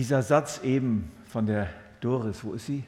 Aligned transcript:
Dieser 0.00 0.22
Satz 0.22 0.62
eben 0.62 1.12
von 1.26 1.44
der 1.44 1.68
Doris, 2.00 2.42
wo 2.42 2.54
ist 2.54 2.64
sie? 2.64 2.84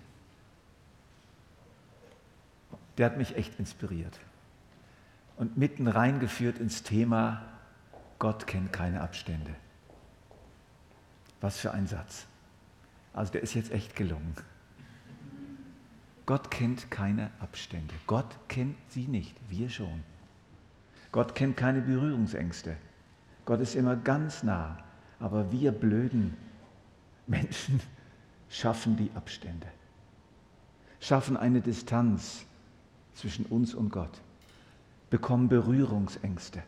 Der 2.96 3.04
hat 3.04 3.18
mich 3.18 3.36
echt 3.36 3.58
inspiriert 3.58 4.18
und 5.36 5.58
mitten 5.58 5.88
reingeführt 5.88 6.58
ins 6.58 6.82
Thema, 6.84 7.42
Gott 8.18 8.46
kennt 8.46 8.72
keine 8.72 9.02
Abstände. 9.02 9.54
Was 11.42 11.58
für 11.58 11.72
ein 11.72 11.86
Satz. 11.86 12.24
Also 13.12 13.32
der 13.32 13.42
ist 13.42 13.52
jetzt 13.52 13.72
echt 13.72 13.94
gelungen. 13.94 14.34
Gott 16.24 16.50
kennt 16.50 16.90
keine 16.90 17.30
Abstände. 17.40 17.92
Gott 18.06 18.38
kennt 18.48 18.78
sie 18.88 19.06
nicht, 19.06 19.36
wir 19.50 19.68
schon. 19.68 20.02
Gott 21.10 21.34
kennt 21.34 21.58
keine 21.58 21.82
Berührungsängste. 21.82 22.74
Gott 23.44 23.60
ist 23.60 23.74
immer 23.74 23.96
ganz 23.96 24.42
nah. 24.42 24.78
Aber 25.20 25.52
wir 25.52 25.72
blöden 25.72 26.38
Menschen 27.26 27.80
schaffen 28.48 28.96
die 28.96 29.10
Abstände, 29.14 29.66
schaffen 31.00 31.36
eine 31.36 31.60
Distanz 31.60 32.44
zwischen 33.14 33.46
uns 33.46 33.74
und 33.74 33.90
Gott, 33.90 34.20
bekommen 35.10 35.48
Berührungsängste. 35.48 36.62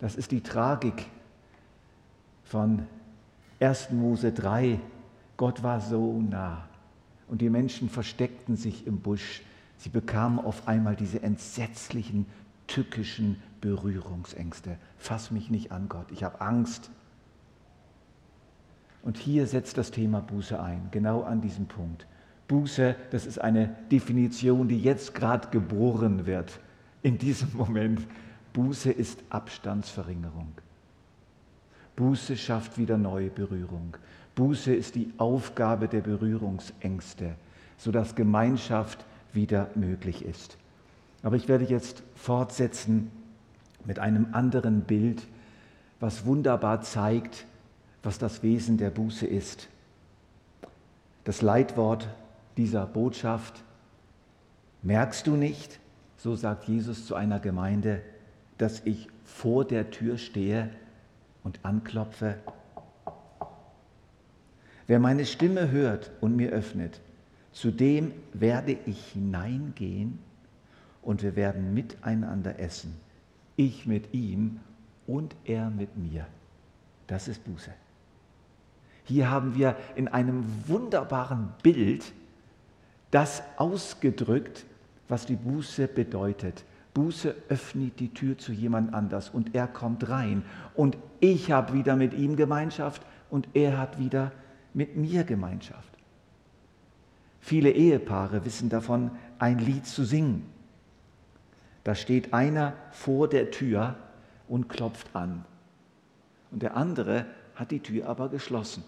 Das 0.00 0.16
ist 0.16 0.32
die 0.32 0.42
Tragik 0.42 1.06
von 2.44 2.86
1. 3.60 3.90
Mose 3.92 4.32
3. 4.32 4.78
Gott 5.36 5.62
war 5.62 5.80
so 5.80 6.20
nah 6.20 6.68
und 7.28 7.40
die 7.40 7.50
Menschen 7.50 7.88
versteckten 7.88 8.56
sich 8.56 8.86
im 8.86 9.00
Busch. 9.00 9.42
Sie 9.78 9.88
bekamen 9.88 10.38
auf 10.38 10.68
einmal 10.68 10.96
diese 10.96 11.22
entsetzlichen, 11.22 12.26
tückischen 12.66 13.42
Berührungsängste. 13.60 14.76
Fass 14.98 15.30
mich 15.30 15.50
nicht 15.50 15.72
an, 15.72 15.88
Gott, 15.88 16.10
ich 16.10 16.22
habe 16.22 16.40
Angst. 16.40 16.90
Und 19.04 19.18
hier 19.18 19.46
setzt 19.46 19.76
das 19.76 19.90
Thema 19.90 20.20
Buße 20.20 20.60
ein, 20.60 20.88
genau 20.90 21.22
an 21.22 21.42
diesem 21.42 21.66
Punkt. 21.66 22.06
Buße, 22.48 22.96
das 23.10 23.26
ist 23.26 23.38
eine 23.38 23.76
Definition, 23.92 24.66
die 24.66 24.80
jetzt 24.80 25.14
gerade 25.14 25.48
geboren 25.48 26.24
wird, 26.24 26.58
in 27.02 27.18
diesem 27.18 27.54
Moment. 27.54 28.00
Buße 28.54 28.90
ist 28.90 29.22
Abstandsverringerung. 29.28 30.52
Buße 31.96 32.36
schafft 32.36 32.78
wieder 32.78 32.96
neue 32.96 33.28
Berührung. 33.28 33.96
Buße 34.36 34.74
ist 34.74 34.94
die 34.94 35.12
Aufgabe 35.18 35.86
der 35.86 36.00
Berührungsängste, 36.00 37.34
sodass 37.76 38.14
Gemeinschaft 38.14 39.04
wieder 39.34 39.68
möglich 39.74 40.24
ist. 40.24 40.56
Aber 41.22 41.36
ich 41.36 41.46
werde 41.46 41.64
jetzt 41.64 42.02
fortsetzen 42.14 43.10
mit 43.84 43.98
einem 43.98 44.28
anderen 44.32 44.82
Bild, 44.82 45.26
was 46.00 46.24
wunderbar 46.24 46.80
zeigt, 46.80 47.46
was 48.04 48.18
das 48.18 48.42
Wesen 48.42 48.76
der 48.76 48.90
Buße 48.90 49.26
ist. 49.26 49.68
Das 51.24 51.42
Leitwort 51.42 52.08
dieser 52.56 52.86
Botschaft, 52.86 53.64
merkst 54.82 55.26
du 55.26 55.36
nicht, 55.36 55.80
so 56.16 56.36
sagt 56.36 56.68
Jesus 56.68 57.06
zu 57.06 57.14
einer 57.14 57.40
Gemeinde, 57.40 58.02
dass 58.58 58.82
ich 58.84 59.08
vor 59.24 59.64
der 59.64 59.90
Tür 59.90 60.18
stehe 60.18 60.70
und 61.42 61.60
anklopfe? 61.62 62.36
Wer 64.86 65.00
meine 65.00 65.24
Stimme 65.24 65.70
hört 65.70 66.10
und 66.20 66.36
mir 66.36 66.50
öffnet, 66.50 67.00
zu 67.52 67.70
dem 67.70 68.12
werde 68.34 68.76
ich 68.84 69.12
hineingehen 69.12 70.18
und 71.02 71.22
wir 71.22 71.36
werden 71.36 71.72
miteinander 71.72 72.58
essen. 72.58 72.94
Ich 73.56 73.86
mit 73.86 74.12
ihm 74.12 74.60
und 75.06 75.34
er 75.44 75.70
mit 75.70 75.96
mir. 75.96 76.26
Das 77.06 77.28
ist 77.28 77.44
Buße. 77.44 77.70
Hier 79.04 79.30
haben 79.30 79.54
wir 79.54 79.76
in 79.96 80.08
einem 80.08 80.44
wunderbaren 80.66 81.50
Bild 81.62 82.12
das 83.10 83.42
ausgedrückt, 83.56 84.64
was 85.08 85.26
die 85.26 85.36
Buße 85.36 85.88
bedeutet. 85.88 86.64
Buße 86.94 87.34
öffnet 87.48 88.00
die 88.00 88.14
Tür 88.14 88.38
zu 88.38 88.52
jemand 88.52 88.94
anders 88.94 89.28
und 89.28 89.54
er 89.54 89.66
kommt 89.66 90.08
rein. 90.08 90.44
Und 90.74 90.96
ich 91.20 91.50
habe 91.50 91.74
wieder 91.74 91.96
mit 91.96 92.14
ihm 92.14 92.36
Gemeinschaft 92.36 93.02
und 93.30 93.48
er 93.52 93.78
hat 93.78 93.98
wieder 93.98 94.32
mit 94.72 94.96
mir 94.96 95.24
Gemeinschaft. 95.24 95.90
Viele 97.40 97.72
Ehepaare 97.72 98.44
wissen 98.44 98.70
davon, 98.70 99.10
ein 99.38 99.58
Lied 99.58 99.86
zu 99.86 100.04
singen. 100.04 100.46
Da 101.82 101.94
steht 101.94 102.32
einer 102.32 102.72
vor 102.90 103.28
der 103.28 103.50
Tür 103.50 103.96
und 104.48 104.68
klopft 104.68 105.14
an. 105.14 105.44
Und 106.50 106.62
der 106.62 106.76
andere 106.76 107.26
hat 107.54 107.70
die 107.70 107.80
Tür 107.80 108.08
aber 108.08 108.30
geschlossen. 108.30 108.82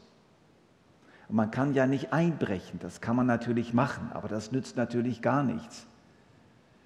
Und 1.28 1.36
man 1.36 1.50
kann 1.50 1.74
ja 1.74 1.86
nicht 1.86 2.12
einbrechen, 2.12 2.78
das 2.80 3.00
kann 3.00 3.16
man 3.16 3.26
natürlich 3.26 3.74
machen, 3.74 4.10
aber 4.12 4.28
das 4.28 4.52
nützt 4.52 4.76
natürlich 4.76 5.22
gar 5.22 5.42
nichts. 5.42 5.86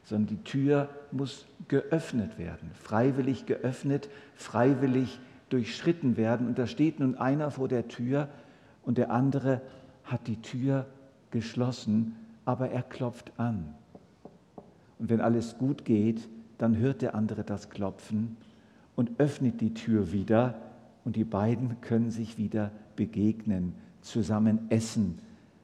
Sondern 0.05 0.29
die 0.29 0.45
Tür 0.45 0.89
muss 1.13 1.47
geöffnet 1.69 2.39
werden, 2.39 2.71
freiwillig 2.75 3.47
geöffnet, 3.47 4.09
freiwillig 4.35 5.21
durchschritten 5.51 6.17
werden. 6.17 6.47
Und 6.47 6.59
da 6.59 6.67
steht 6.67 7.01
nun 7.01 7.17
einer 7.17 7.51
vor 7.51 7.69
der 7.69 7.89
Tür 7.89 8.29
und 8.83 8.97
der 8.99 9.11
andere 9.11 9.61
hat 10.05 10.27
die 10.27 10.41
Tür 10.41 10.87
geschlossen, 11.31 12.17
aber 12.45 12.71
er 12.71 12.83
klopft 12.83 13.33
an. 13.37 13.75
Und 14.99 15.11
wenn 15.11 15.21
alles 15.21 15.59
gut 15.59 15.85
geht, 15.85 16.29
dann 16.59 16.77
hört 16.77 17.03
der 17.03 17.15
andere 17.15 17.45
das 17.45 17.71
Klopfen 17.71 18.37
und 18.97 19.19
öffnet 19.19 19.61
die 19.61 19.75
Tür 19.75 20.13
wieder 20.13 20.55
und 21.05 21.17
die 21.17 21.25
beiden 21.25 21.81
können 21.81 22.11
sich 22.11 22.39
wieder 22.39 22.71
begegnen 22.97 23.75
zusammen 24.01 24.71
essen, 24.71 25.19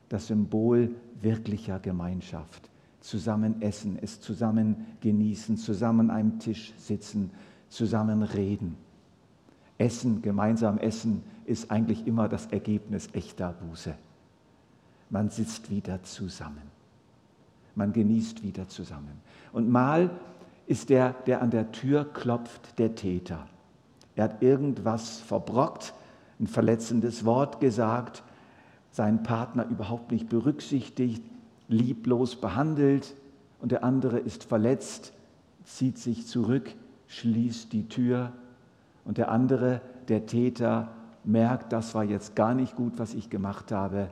das 0.09 0.29
Symbol 0.29 0.95
wirklicher 1.21 1.79
Gemeinschaft. 1.79 2.71
Zusammen 3.01 3.63
essen, 3.63 3.99
es 4.01 4.21
zusammen 4.21 4.87
genießen, 5.01 5.57
zusammen 5.57 6.11
an 6.11 6.17
einem 6.17 6.39
Tisch 6.39 6.73
sitzen, 6.77 7.31
zusammen 7.69 8.23
reden. 8.23 8.77
Essen, 9.79 10.23
gemeinsam 10.23 10.79
essen, 10.79 11.23
ist 11.45 11.71
eigentlich 11.71 12.07
immer 12.07 12.29
das 12.29 12.47
Ergebnis 12.47 13.09
echter 13.13 13.53
Buße. 13.53 13.95
Man 15.11 15.29
sitzt 15.31 15.71
wieder 15.71 16.03
zusammen. 16.03 16.63
Man 17.75 17.93
genießt 17.93 18.43
wieder 18.43 18.69
zusammen. 18.69 19.21
Und 19.53 19.69
mal 19.69 20.11
ist 20.67 20.89
der, 20.89 21.13
der 21.27 21.43
an 21.43 21.51
der 21.51 21.71
Tür 21.73 22.05
klopft, 22.13 22.79
der 22.79 22.95
Täter. 22.95 23.47
Er 24.17 24.25
hat 24.25 24.43
irgendwas 24.43 25.21
verbrockt, 25.21 25.95
ein 26.41 26.47
verletzendes 26.47 27.25
Wort 27.25 27.61
gesagt, 27.61 28.25
seinen 28.97 29.23
Partner 29.23 29.67
überhaupt 29.69 30.11
nicht 30.11 30.31
berücksichtigt, 30.31 31.23
lieblos 31.69 32.35
behandelt 32.35 33.15
und 33.61 33.71
der 33.71 33.85
andere 33.85 34.19
ist 34.19 34.45
verletzt, 34.45 35.13
zieht 35.65 35.99
sich 35.99 36.27
zurück, 36.27 36.75
schließt 37.07 37.75
die 37.75 37.91
Tür 37.91 38.33
und 39.05 39.19
der 39.19 39.31
andere, 39.31 39.83
der 40.09 40.25
Täter, 40.25 40.89
merkt, 41.25 41.75
das 41.75 41.95
war 41.95 42.05
jetzt 42.05 42.37
gar 42.37 42.55
nicht 42.55 42.75
gut, 42.75 42.95
was 42.99 43.13
ich 43.13 43.29
gemacht 43.29 43.71
habe 43.71 44.09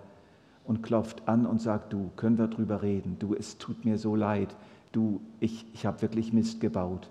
und 0.65 0.83
klopft 0.83 1.29
an 1.29 1.47
und 1.47 1.63
sagt, 1.63 1.95
du, 1.95 2.11
können 2.17 2.37
wir 2.37 2.49
drüber 2.49 2.83
reden, 2.83 3.17
du, 3.19 3.35
es 3.35 3.57
tut 3.57 3.87
mir 3.87 3.97
so 3.97 4.15
leid, 4.15 4.55
du, 4.93 5.23
ich, 5.41 5.65
ich 5.73 5.87
habe 5.87 6.03
wirklich 6.03 6.35
Mist 6.35 6.61
gebaut. 6.61 7.09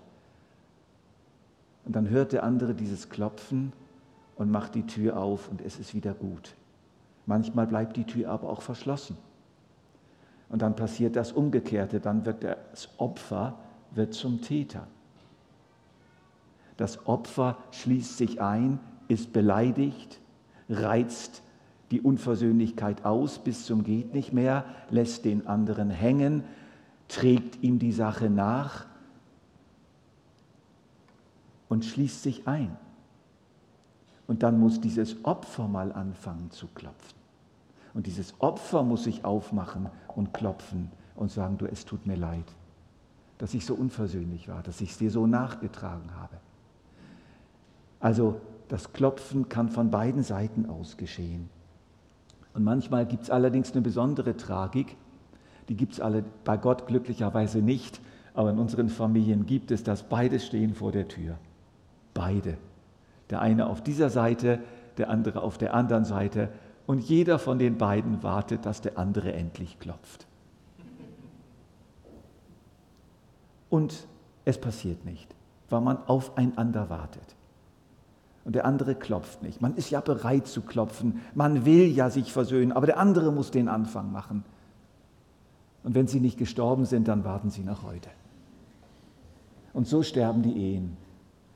Und 1.84 1.96
dann 1.96 2.08
hört 2.08 2.32
der 2.32 2.44
andere 2.44 2.72
dieses 2.74 3.08
Klopfen 3.08 3.72
und 4.36 4.52
macht 4.52 4.76
die 4.76 4.86
Tür 4.86 5.16
auf 5.16 5.48
und 5.48 5.60
es 5.60 5.80
ist 5.80 5.92
wieder 5.92 6.14
gut. 6.14 6.54
Manchmal 7.26 7.66
bleibt 7.66 7.96
die 7.96 8.04
Tür 8.04 8.30
aber 8.30 8.50
auch 8.50 8.62
verschlossen. 8.62 9.16
Und 10.48 10.62
dann 10.62 10.76
passiert 10.76 11.16
das 11.16 11.32
Umgekehrte, 11.32 12.00
dann 12.00 12.24
wird 12.26 12.44
das 12.44 12.88
Opfer 12.98 13.58
wird 13.92 14.14
zum 14.14 14.40
Täter. 14.40 14.86
Das 16.76 17.06
Opfer 17.06 17.56
schließt 17.70 18.18
sich 18.18 18.40
ein, 18.40 18.80
ist 19.08 19.32
beleidigt, 19.32 20.20
reizt 20.68 21.42
die 21.90 22.00
Unversöhnlichkeit 22.00 23.04
aus 23.04 23.38
bis 23.38 23.66
zum 23.66 23.84
geht 23.84 24.14
nicht 24.14 24.32
mehr, 24.32 24.64
lässt 24.90 25.24
den 25.24 25.46
anderen 25.46 25.90
hängen, 25.90 26.42
trägt 27.08 27.62
ihm 27.62 27.78
die 27.78 27.92
Sache 27.92 28.30
nach 28.30 28.86
und 31.68 31.84
schließt 31.84 32.22
sich 32.22 32.48
ein. 32.48 32.76
Und 34.26 34.42
dann 34.42 34.58
muss 34.58 34.80
dieses 34.80 35.24
Opfer 35.24 35.68
mal 35.68 35.92
anfangen 35.92 36.50
zu 36.50 36.66
klopfen. 36.68 37.18
Und 37.92 38.06
dieses 38.06 38.34
Opfer 38.40 38.82
muss 38.82 39.04
sich 39.04 39.24
aufmachen 39.24 39.88
und 40.14 40.34
klopfen 40.34 40.90
und 41.14 41.30
sagen, 41.30 41.58
du, 41.58 41.66
es 41.66 41.84
tut 41.84 42.06
mir 42.06 42.16
leid, 42.16 42.44
dass 43.38 43.54
ich 43.54 43.64
so 43.64 43.74
unversöhnlich 43.74 44.48
war, 44.48 44.62
dass 44.62 44.80
ich 44.80 44.90
es 44.92 44.98
dir 44.98 45.10
so 45.10 45.26
nachgetragen 45.26 46.14
habe. 46.16 46.36
Also 48.00 48.40
das 48.68 48.92
Klopfen 48.92 49.48
kann 49.48 49.68
von 49.68 49.90
beiden 49.90 50.22
Seiten 50.22 50.66
aus 50.66 50.96
geschehen. 50.96 51.48
Und 52.54 52.64
manchmal 52.64 53.06
gibt 53.06 53.24
es 53.24 53.30
allerdings 53.30 53.72
eine 53.72 53.82
besondere 53.82 54.36
Tragik, 54.36 54.96
die 55.68 55.76
gibt 55.76 55.94
es 55.94 56.00
alle 56.00 56.24
bei 56.44 56.56
Gott 56.56 56.86
glücklicherweise 56.86 57.58
nicht, 57.58 58.00
aber 58.34 58.50
in 58.50 58.58
unseren 58.58 58.88
Familien 58.88 59.46
gibt 59.46 59.70
es 59.70 59.82
das, 59.82 60.02
beide 60.02 60.40
stehen 60.40 60.74
vor 60.74 60.92
der 60.92 61.08
Tür. 61.08 61.38
Beide. 62.12 62.58
Der 63.30 63.40
eine 63.40 63.66
auf 63.66 63.82
dieser 63.82 64.10
Seite, 64.10 64.60
der 64.98 65.10
andere 65.10 65.42
auf 65.42 65.58
der 65.58 65.74
anderen 65.74 66.04
Seite 66.04 66.50
und 66.86 67.00
jeder 67.00 67.38
von 67.38 67.58
den 67.58 67.78
beiden 67.78 68.22
wartet, 68.22 68.66
dass 68.66 68.80
der 68.80 68.98
andere 68.98 69.32
endlich 69.32 69.78
klopft. 69.78 70.26
Und 73.70 74.06
es 74.44 74.60
passiert 74.60 75.04
nicht, 75.04 75.34
weil 75.70 75.80
man 75.80 75.98
aufeinander 76.06 76.90
wartet. 76.90 77.34
Und 78.44 78.54
der 78.54 78.66
andere 78.66 78.94
klopft 78.94 79.42
nicht. 79.42 79.62
Man 79.62 79.74
ist 79.74 79.90
ja 79.90 80.00
bereit 80.00 80.46
zu 80.46 80.60
klopfen, 80.60 81.22
man 81.34 81.64
will 81.64 81.86
ja 81.86 82.10
sich 82.10 82.32
versöhnen, 82.32 82.72
aber 82.72 82.86
der 82.86 82.98
andere 82.98 83.32
muss 83.32 83.50
den 83.50 83.68
Anfang 83.68 84.12
machen. 84.12 84.44
Und 85.82 85.94
wenn 85.94 86.06
sie 86.06 86.20
nicht 86.20 86.38
gestorben 86.38 86.84
sind, 86.84 87.08
dann 87.08 87.24
warten 87.24 87.50
sie 87.50 87.62
nach 87.62 87.82
heute. 87.82 88.10
Und 89.72 89.88
so 89.88 90.02
sterben 90.02 90.42
die 90.42 90.56
Ehen. 90.56 90.96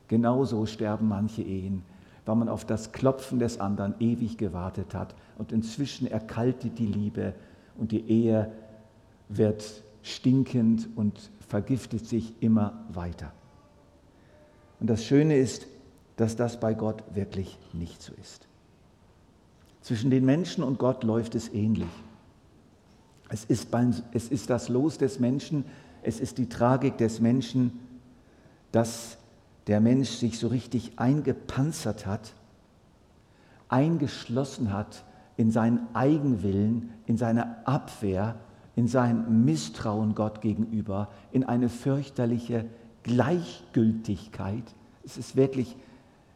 Genauso 0.09 0.65
sterben 0.65 1.07
manche 1.07 1.43
Ehen, 1.43 1.83
weil 2.25 2.35
man 2.35 2.49
auf 2.49 2.65
das 2.65 2.91
Klopfen 2.91 3.39
des 3.39 3.59
anderen 3.59 3.93
ewig 3.99 4.37
gewartet 4.37 4.93
hat. 4.93 5.15
Und 5.37 5.53
inzwischen 5.53 6.07
erkaltet 6.07 6.79
die 6.79 6.87
Liebe 6.87 7.33
und 7.77 7.93
die 7.93 8.09
Ehe 8.09 8.51
wird 9.29 9.63
stinkend 10.01 10.89
und 10.95 11.29
vergiftet 11.47 12.07
sich 12.07 12.33
immer 12.41 12.85
weiter. 12.89 13.31
Und 14.79 14.89
das 14.89 15.05
Schöne 15.05 15.37
ist, 15.37 15.67
dass 16.17 16.35
das 16.35 16.59
bei 16.59 16.73
Gott 16.73 17.03
wirklich 17.13 17.57
nicht 17.71 18.01
so 18.01 18.11
ist. 18.19 18.47
Zwischen 19.81 20.09
den 20.09 20.25
Menschen 20.25 20.63
und 20.63 20.79
Gott 20.79 21.03
läuft 21.03 21.35
es 21.35 21.53
ähnlich. 21.53 21.87
Es 23.29 23.45
ist, 23.45 23.69
beim, 23.69 23.93
es 24.11 24.29
ist 24.29 24.49
das 24.49 24.69
Los 24.69 24.97
des 24.97 25.19
Menschen, 25.19 25.65
es 26.01 26.19
ist 26.19 26.39
die 26.39 26.49
Tragik 26.49 26.97
des 26.97 27.19
Menschen, 27.19 27.79
dass 28.71 29.18
der 29.67 29.79
Mensch 29.79 30.09
sich 30.09 30.39
so 30.39 30.47
richtig 30.47 30.93
eingepanzert 30.97 32.05
hat, 32.05 32.33
eingeschlossen 33.67 34.73
hat 34.73 35.03
in 35.37 35.51
seinen 35.51 35.87
Eigenwillen, 35.93 36.91
in 37.05 37.17
seine 37.17 37.65
Abwehr, 37.67 38.35
in 38.75 38.87
sein 38.87 39.45
Misstrauen 39.45 40.15
Gott 40.15 40.41
gegenüber, 40.41 41.09
in 41.31 41.43
eine 41.43 41.69
fürchterliche 41.69 42.65
Gleichgültigkeit. 43.03 44.63
Es 45.03 45.17
ist 45.17 45.35
wirklich 45.35 45.75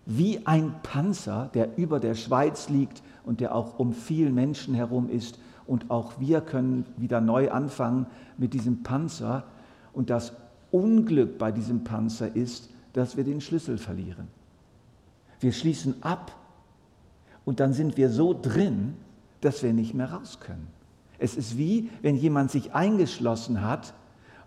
wie 0.05 0.45
ein 0.45 0.75
Panzer, 0.83 1.49
der 1.53 1.77
über 1.77 1.99
der 1.99 2.15
Schweiz 2.15 2.69
liegt 2.69 3.01
und 3.25 3.39
der 3.39 3.55
auch 3.55 3.79
um 3.79 3.93
viele 3.93 4.31
Menschen 4.31 4.73
herum 4.73 5.09
ist. 5.09 5.39
Und 5.65 5.89
auch 5.89 6.19
wir 6.19 6.41
können 6.41 6.85
wieder 6.97 7.21
neu 7.21 7.51
anfangen 7.51 8.07
mit 8.37 8.53
diesem 8.53 8.83
Panzer. 8.83 9.43
Und 9.93 10.09
das 10.09 10.33
Unglück 10.71 11.37
bei 11.37 11.51
diesem 11.51 11.83
Panzer 11.83 12.35
ist, 12.35 12.69
dass 12.93 13.17
wir 13.17 13.23
den 13.23 13.41
Schlüssel 13.41 13.77
verlieren. 13.77 14.27
Wir 15.39 15.51
schließen 15.51 16.01
ab 16.03 16.35
und 17.45 17.59
dann 17.59 17.73
sind 17.73 17.97
wir 17.97 18.09
so 18.09 18.37
drin, 18.39 18.95
dass 19.41 19.63
wir 19.63 19.73
nicht 19.73 19.93
mehr 19.93 20.11
raus 20.13 20.39
können. 20.39 20.67
Es 21.19 21.35
ist 21.35 21.57
wie, 21.57 21.89
wenn 22.01 22.15
jemand 22.15 22.51
sich 22.51 22.73
eingeschlossen 22.73 23.61
hat 23.61 23.93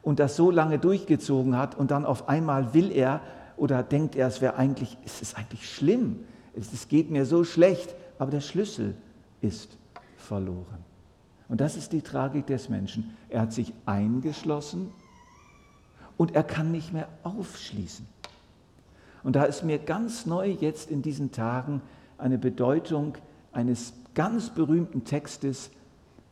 und 0.03 0.19
das 0.19 0.37
so 0.37 0.51
lange 0.51 0.79
durchgezogen 0.79 1.57
hat 1.57 1.75
und 1.75 1.91
dann 1.91 2.07
auf 2.07 2.29
einmal 2.29 2.73
will 2.75 2.91
er 2.91 3.21
oder 3.57 3.83
denkt 3.83 4.17
er, 4.17 4.29
es 4.29 4.41
wäre 4.41 4.57
eigentlich, 4.57 4.97
es 5.05 5.21
ist 5.21 5.37
eigentlich 5.37 5.71
schlimm, 5.71 6.21
es 6.55 6.89
geht 6.89 7.11
mir 7.11 7.27
so 7.27 7.45
schlecht, 7.45 7.95
aber 8.19 8.31
der 8.31 8.41
Schlüssel 8.41 8.95
ist 9.41 9.77
verloren. 10.17 10.85
Und 11.49 11.61
das 11.61 11.77
ist 11.77 11.93
die 11.93 12.03
Tragik 12.03 12.47
des 12.47 12.69
Menschen. 12.69 13.17
Er 13.29 13.43
hat 13.43 13.53
sich 13.53 13.73
eingeschlossen 13.85 14.91
und 16.17 16.35
er 16.35 16.43
kann 16.43 16.73
nicht 16.73 16.93
mehr 16.93 17.09
aufschließen. 17.23 18.07
Und 19.27 19.35
da 19.35 19.43
ist 19.43 19.65
mir 19.65 19.81
ganz 19.81 20.25
neu 20.25 20.57
jetzt 20.61 20.89
in 20.89 21.03
diesen 21.03 21.33
Tagen 21.33 21.83
eine 22.17 22.39
Bedeutung 22.39 23.19
eines 23.51 23.93
ganz 24.15 24.51
berühmten 24.51 25.03
Textes 25.03 25.73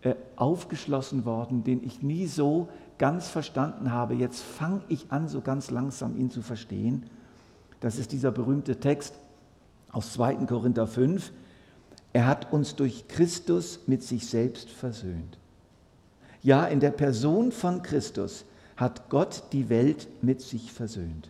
äh, 0.03 0.15
aufgeschlossen 0.37 1.25
worden, 1.25 1.65
den 1.65 1.83
ich 1.83 2.05
nie 2.05 2.29
so 2.29 2.69
ganz 2.97 3.27
verstanden 3.27 3.91
habe. 3.91 4.15
Jetzt 4.15 4.43
fange 4.43 4.83
ich 4.87 5.11
an, 5.11 5.27
so 5.27 5.41
ganz 5.41 5.73
langsam 5.73 6.17
ihn 6.17 6.31
zu 6.31 6.41
verstehen. 6.41 7.07
Das 7.81 7.99
ist 7.99 8.13
dieser 8.13 8.31
berühmte 8.31 8.79
Text 8.79 9.15
aus 9.91 10.13
2. 10.13 10.47
Korinther 10.47 10.87
5. 10.87 11.33
Er 12.13 12.29
hat 12.29 12.53
uns 12.53 12.77
durch 12.77 13.09
Christus 13.09 13.81
mit 13.89 14.05
sich 14.05 14.29
selbst 14.29 14.71
versöhnt. 14.71 15.37
Ja, 16.43 16.65
in 16.67 16.79
der 16.79 16.93
Person 16.93 17.51
von 17.51 17.83
Christus 17.83 18.45
hat 18.77 19.11
Gott 19.11 19.43
die 19.51 19.69
Welt 19.69 20.07
mit 20.23 20.43
sich 20.43 20.71
versöhnt, 20.71 21.29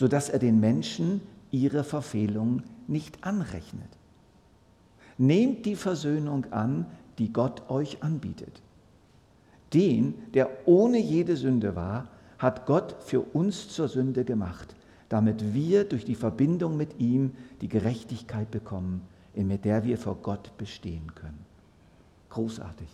sodass 0.00 0.30
er 0.30 0.38
den 0.38 0.60
Menschen 0.60 1.20
ihre 1.50 1.84
Verfehlungen 1.84 2.62
nicht 2.88 3.22
anrechnet. 3.22 3.98
Nehmt 5.18 5.66
die 5.66 5.76
Versöhnung 5.76 6.50
an, 6.52 6.86
die 7.18 7.30
Gott 7.30 7.68
euch 7.68 8.02
anbietet. 8.02 8.62
Den, 9.74 10.14
der 10.32 10.48
ohne 10.64 10.98
jede 10.98 11.36
Sünde 11.36 11.76
war, 11.76 12.08
hat 12.38 12.64
Gott 12.64 12.96
für 13.00 13.20
uns 13.20 13.68
zur 13.68 13.88
Sünde 13.88 14.24
gemacht, 14.24 14.74
damit 15.10 15.52
wir 15.52 15.84
durch 15.84 16.06
die 16.06 16.14
Verbindung 16.14 16.78
mit 16.78 16.98
ihm 16.98 17.32
die 17.60 17.68
Gerechtigkeit 17.68 18.50
bekommen, 18.50 19.02
mit 19.34 19.66
der 19.66 19.84
wir 19.84 19.98
vor 19.98 20.16
Gott 20.22 20.56
bestehen 20.56 21.14
können. 21.14 21.44
Großartig. 22.30 22.88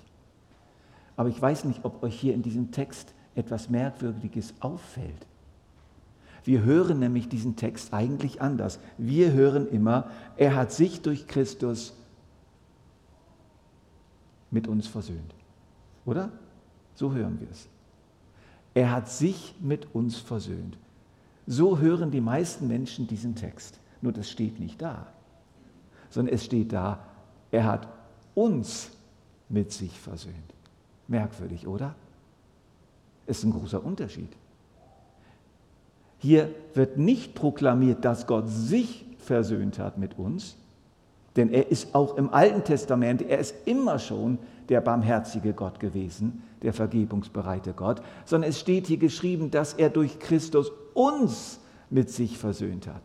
Aber 1.17 1.29
ich 1.29 1.41
weiß 1.41 1.67
nicht, 1.67 1.85
ob 1.85 2.03
euch 2.03 2.19
hier 2.19 2.35
in 2.35 2.43
diesem 2.43 2.73
Text 2.73 3.15
etwas 3.37 3.71
Merkwürdiges 3.71 4.55
auffällt. 4.59 5.25
Wir 6.47 6.63
hören 6.63 7.01
nämlich 7.01 7.29
diesen 7.29 7.57
Text 7.57 7.93
eigentlich 7.93 8.41
anders. 8.41 8.79
Wir 8.99 9.33
hören 9.33 9.69
immer, 9.69 10.11
er 10.37 10.55
hat 10.55 10.71
sich 10.71 11.03
durch 11.03 11.27
Christus 11.27 11.93
mit 14.53 14.69
uns 14.69 14.87
versöhnt. 14.87 15.35
Oder? 16.05 16.31
So 16.95 17.13
hören 17.13 17.41
wir 17.41 17.51
es. 17.51 17.67
Er 18.75 18.93
hat 18.93 19.09
sich 19.09 19.57
mit 19.61 19.93
uns 19.93 20.19
versöhnt. 20.19 20.79
So 21.49 21.79
hören 21.79 22.13
die 22.13 22.21
meisten 22.21 22.69
Menschen 22.69 23.09
diesen 23.09 23.35
Text. 23.35 23.81
Nur 24.01 24.13
das 24.13 24.31
steht 24.31 24.61
nicht 24.61 24.81
da, 24.81 25.09
sondern 26.11 26.33
es 26.33 26.45
steht 26.45 26.73
da, 26.73 27.05
er 27.51 27.65
hat 27.65 27.89
uns 28.37 28.93
mit 29.49 29.73
sich 29.73 29.99
versöhnt. 29.99 30.55
Merkwürdig, 31.09 31.67
oder? 31.67 31.97
Ist 33.27 33.43
ein 33.43 33.51
großer 33.51 33.85
Unterschied. 33.85 34.31
Hier 36.27 36.53
wird 36.75 36.99
nicht 36.99 37.37
proklamiert, 37.37 38.05
dass 38.05 38.27
Gott 38.27 38.49
sich 38.49 39.05
versöhnt 39.21 39.79
hat 39.79 39.97
mit 39.97 40.19
uns, 40.19 40.57
denn 41.37 41.51
er 41.51 41.71
ist 41.71 41.95
auch 41.95 42.17
im 42.17 42.35
Alten 42.35 42.65
Testament, 42.65 43.23
er 43.23 43.39
ist 43.39 43.55
immer 43.65 44.01
schon 44.01 44.39
der 44.69 44.81
barmherzige 44.81 45.53
Gott 45.53 45.79
gewesen, 45.79 46.43
der 46.63 46.73
vergebungsbereite 46.73 47.75
Gott, 47.75 48.03
sondern 48.25 48.51
es 48.51 48.59
steht 48.59 48.89
hier 48.89 48.97
geschrieben, 48.97 49.53
dass 49.53 49.75
er 49.75 49.89
durch 49.89 50.19
Christus 50.19 50.73
uns 50.95 51.61
mit 51.91 52.11
sich 52.11 52.39
versöhnt 52.39 52.89
hat. 52.89 53.03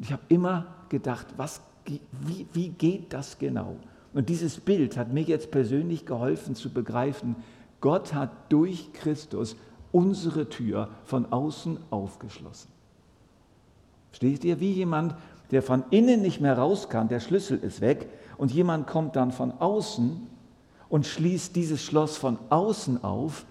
Ich 0.00 0.10
habe 0.10 0.22
immer 0.30 0.66
gedacht, 0.88 1.28
was, 1.36 1.60
wie, 1.86 2.48
wie 2.52 2.70
geht 2.70 3.12
das 3.12 3.38
genau? 3.38 3.76
Und 4.12 4.28
dieses 4.28 4.58
Bild 4.58 4.96
hat 4.96 5.12
mir 5.12 5.22
jetzt 5.22 5.52
persönlich 5.52 6.04
geholfen 6.04 6.56
zu 6.56 6.70
begreifen, 6.70 7.36
Gott 7.80 8.12
hat 8.12 8.30
durch 8.48 8.92
Christus 8.92 9.54
unsere 9.94 10.48
Tür 10.48 10.88
von 11.04 11.32
außen 11.32 11.78
aufgeschlossen. 11.90 12.68
Steht 14.12 14.44
ihr 14.44 14.58
wie 14.58 14.72
jemand, 14.72 15.14
der 15.52 15.62
von 15.62 15.84
innen 15.90 16.20
nicht 16.20 16.40
mehr 16.40 16.58
raus 16.58 16.88
kann, 16.88 17.08
der 17.08 17.20
Schlüssel 17.20 17.58
ist 17.58 17.80
weg 17.80 18.08
und 18.36 18.50
jemand 18.52 18.88
kommt 18.88 19.14
dann 19.14 19.30
von 19.30 19.52
außen 19.52 20.26
und 20.88 21.06
schließt 21.06 21.54
dieses 21.54 21.82
Schloss 21.82 22.16
von 22.16 22.38
außen 22.50 23.04
auf 23.04 23.46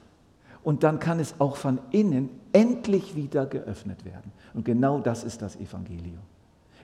und 0.63 0.83
dann 0.83 0.99
kann 0.99 1.19
es 1.19 1.35
auch 1.39 1.55
von 1.55 1.79
innen 1.91 2.29
endlich 2.51 3.15
wieder 3.15 3.45
geöffnet 3.45 4.03
werden. 4.03 4.31
Und 4.53 4.65
genau 4.65 4.99
das 4.99 5.23
ist 5.23 5.41
das 5.41 5.55
Evangelium. 5.55 6.19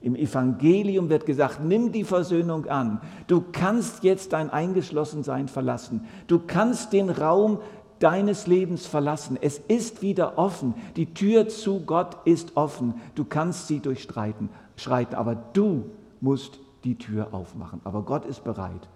Im 0.01 0.15
Evangelium 0.15 1.09
wird 1.09 1.25
gesagt, 1.25 1.59
nimm 1.61 1.91
die 1.91 2.05
Versöhnung 2.05 2.67
an. 2.67 3.01
Du 3.27 3.43
kannst 3.51 4.03
jetzt 4.03 4.31
dein 4.31 4.49
Eingeschlossensein 4.49 5.49
verlassen. 5.49 6.05
Du 6.27 6.39
kannst 6.39 6.93
den 6.93 7.09
Raum 7.09 7.59
deines 7.99 8.47
Lebens 8.47 8.85
verlassen. 8.85 9.37
Es 9.39 9.57
ist 9.57 10.01
wieder 10.01 10.37
offen. 10.37 10.73
Die 10.95 11.13
Tür 11.13 11.47
zu 11.47 11.81
Gott 11.81 12.17
ist 12.25 12.57
offen. 12.57 12.95
Du 13.15 13.25
kannst 13.25 13.67
sie 13.67 13.79
durchstreiten, 13.79 14.49
schreiten, 14.75 15.15
aber 15.15 15.35
du 15.35 15.89
musst 16.21 16.59
die 16.83 16.95
Tür 16.97 17.33
aufmachen. 17.33 17.81
Aber 17.83 18.03
Gott 18.03 18.25
ist 18.25 18.43
bereit. 18.43 18.87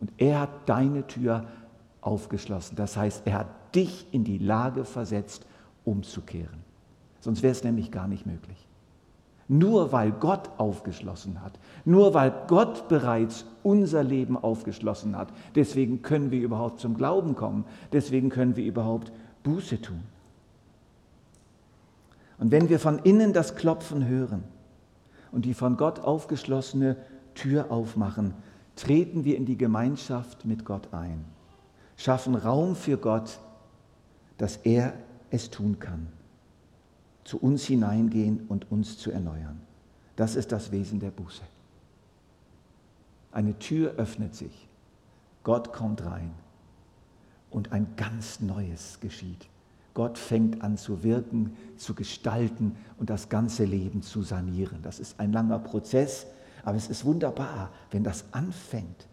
Und 0.00 0.12
er 0.18 0.40
hat 0.40 0.68
deine 0.68 1.06
Tür 1.06 1.46
aufgeschlossen. 2.00 2.76
Das 2.76 2.96
heißt, 2.96 3.22
er 3.26 3.34
hat 3.34 3.74
dich 3.74 4.06
in 4.12 4.24
die 4.24 4.38
Lage 4.38 4.84
versetzt, 4.84 5.46
umzukehren. 5.84 6.64
Sonst 7.20 7.42
wäre 7.42 7.52
es 7.52 7.62
nämlich 7.62 7.90
gar 7.90 8.08
nicht 8.08 8.26
möglich. 8.26 8.66
Nur 9.52 9.90
weil 9.90 10.12
Gott 10.12 10.48
aufgeschlossen 10.58 11.42
hat, 11.42 11.58
nur 11.84 12.14
weil 12.14 12.32
Gott 12.46 12.86
bereits 12.88 13.44
unser 13.64 14.04
Leben 14.04 14.36
aufgeschlossen 14.36 15.16
hat, 15.16 15.28
deswegen 15.56 16.02
können 16.02 16.30
wir 16.30 16.40
überhaupt 16.40 16.78
zum 16.78 16.96
Glauben 16.96 17.34
kommen, 17.34 17.64
deswegen 17.92 18.28
können 18.28 18.54
wir 18.54 18.64
überhaupt 18.64 19.10
Buße 19.42 19.82
tun. 19.82 20.02
Und 22.38 22.52
wenn 22.52 22.68
wir 22.68 22.78
von 22.78 23.00
innen 23.00 23.32
das 23.32 23.56
Klopfen 23.56 24.06
hören, 24.06 24.44
und 25.32 25.44
die 25.44 25.54
von 25.54 25.76
Gott 25.76 25.98
aufgeschlossene 25.98 26.96
Tür 27.34 27.70
aufmachen, 27.70 28.34
treten 28.76 29.24
wir 29.24 29.36
in 29.36 29.46
die 29.46 29.58
Gemeinschaft 29.58 30.44
mit 30.44 30.64
Gott 30.64 30.92
ein, 30.92 31.24
schaffen 31.96 32.34
Raum 32.34 32.76
für 32.76 32.98
Gott, 32.98 33.40
dass 34.38 34.56
er 34.58 34.92
es 35.30 35.50
tun 35.50 35.78
kann, 35.78 36.08
zu 37.24 37.38
uns 37.38 37.64
hineingehen 37.64 38.46
und 38.48 38.70
uns 38.70 38.98
zu 38.98 39.10
erneuern. 39.10 39.60
Das 40.16 40.36
ist 40.36 40.52
das 40.52 40.72
Wesen 40.72 41.00
der 41.00 41.10
Buße. 41.10 41.42
Eine 43.32 43.58
Tür 43.58 43.92
öffnet 43.96 44.34
sich, 44.34 44.68
Gott 45.44 45.72
kommt 45.72 46.04
rein 46.04 46.32
und 47.50 47.72
ein 47.72 47.86
ganz 47.96 48.40
Neues 48.40 48.98
geschieht. 49.00 49.48
Gott 49.94 50.18
fängt 50.18 50.62
an 50.62 50.76
zu 50.76 51.02
wirken, 51.02 51.56
zu 51.76 51.94
gestalten 51.94 52.76
und 52.98 53.10
das 53.10 53.28
ganze 53.28 53.64
Leben 53.64 54.02
zu 54.02 54.22
sanieren. 54.22 54.80
Das 54.82 55.00
ist 55.00 55.18
ein 55.18 55.32
langer 55.32 55.58
Prozess, 55.58 56.26
aber 56.64 56.76
es 56.76 56.88
ist 56.88 57.04
wunderbar, 57.04 57.70
wenn 57.90 58.04
das 58.04 58.24
anfängt. 58.32 59.06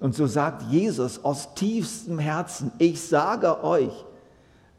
Und 0.00 0.14
so 0.14 0.26
sagt 0.26 0.62
Jesus 0.70 1.24
aus 1.24 1.54
tiefstem 1.54 2.18
Herzen, 2.18 2.72
ich 2.78 3.00
sage 3.00 3.62
euch, 3.62 3.92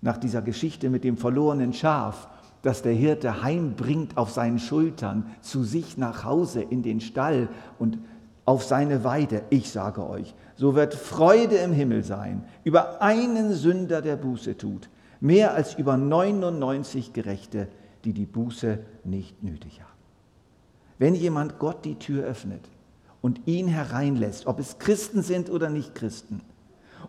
nach 0.01 0.17
dieser 0.17 0.41
Geschichte 0.41 0.89
mit 0.89 1.05
dem 1.05 1.15
verlorenen 1.15 1.71
Schaf, 1.71 2.27
das 2.63 2.81
der 2.81 2.93
Hirte 2.93 3.43
heimbringt 3.43 4.17
auf 4.17 4.31
seinen 4.31 4.57
Schultern 4.57 5.27
zu 5.41 5.63
sich 5.63 5.97
nach 5.97 6.23
Hause 6.23 6.61
in 6.61 6.81
den 6.81 7.01
Stall 7.01 7.49
und 7.77 7.99
auf 8.45 8.63
seine 8.63 9.03
Weide, 9.03 9.43
ich 9.49 9.69
sage 9.69 10.09
euch, 10.09 10.33
so 10.55 10.73
wird 10.73 10.93
Freude 10.93 11.57
im 11.57 11.73
Himmel 11.73 12.03
sein 12.03 12.45
über 12.63 13.01
einen 13.01 13.53
Sünder, 13.53 14.01
der 14.01 14.15
Buße 14.15 14.57
tut, 14.57 14.89
mehr 15.19 15.53
als 15.53 15.75
über 15.75 15.97
99 15.97 17.13
Gerechte, 17.13 17.67
die 18.05 18.13
die 18.13 18.25
Buße 18.25 18.79
nicht 19.03 19.43
nötig 19.43 19.81
haben. 19.81 19.91
Wenn 20.97 21.15
jemand 21.15 21.59
Gott 21.59 21.83
die 21.83 21.99
Tür 21.99 22.23
öffnet 22.23 22.69
und 23.21 23.41
ihn 23.45 23.67
hereinlässt, 23.67 24.47
ob 24.47 24.59
es 24.59 24.79
Christen 24.79 25.21
sind 25.21 25.49
oder 25.49 25.69
nicht 25.69 25.95
Christen, 25.95 26.41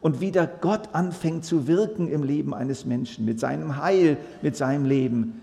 und 0.00 0.20
wieder 0.20 0.46
Gott 0.46 0.90
anfängt 0.92 1.44
zu 1.44 1.66
wirken 1.66 2.08
im 2.08 2.24
Leben 2.24 2.52
eines 2.52 2.84
Menschen, 2.84 3.24
mit 3.24 3.40
seinem 3.40 3.80
Heil, 3.80 4.18
mit 4.42 4.56
seinem 4.56 4.84
Leben, 4.84 5.40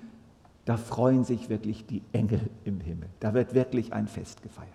da 0.65 0.77
freuen 0.77 1.23
sich 1.23 1.49
wirklich 1.49 1.85
die 1.85 2.01
Engel 2.13 2.41
im 2.65 2.79
Himmel. 2.79 3.09
Da 3.19 3.33
wird 3.33 3.53
wirklich 3.53 3.93
ein 3.93 4.07
Fest 4.07 4.43
gefeiert. 4.43 4.69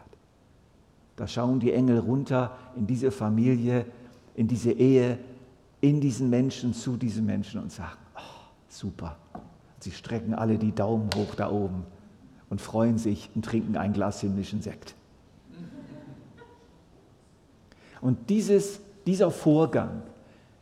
Da 1.16 1.26
schauen 1.26 1.60
die 1.60 1.72
Engel 1.72 1.98
runter 1.98 2.56
in 2.76 2.86
diese 2.86 3.10
Familie, 3.10 3.86
in 4.34 4.48
diese 4.48 4.72
Ehe, 4.72 5.18
in 5.80 6.00
diesen 6.00 6.28
Menschen, 6.28 6.74
zu 6.74 6.96
diesen 6.96 7.24
Menschen 7.24 7.62
und 7.62 7.72
sagen, 7.72 7.98
oh, 8.16 8.20
super. 8.68 9.16
Sie 9.80 9.92
strecken 9.92 10.34
alle 10.34 10.58
die 10.58 10.74
Daumen 10.74 11.08
hoch 11.14 11.34
da 11.34 11.50
oben 11.50 11.84
und 12.50 12.60
freuen 12.60 12.98
sich 12.98 13.30
und 13.34 13.44
trinken 13.44 13.76
ein 13.76 13.92
Glas 13.92 14.20
himmlischen 14.20 14.62
Sekt. 14.62 14.94
Und 18.00 18.28
dieses, 18.28 18.80
dieser 19.06 19.30
Vorgang, 19.30 20.02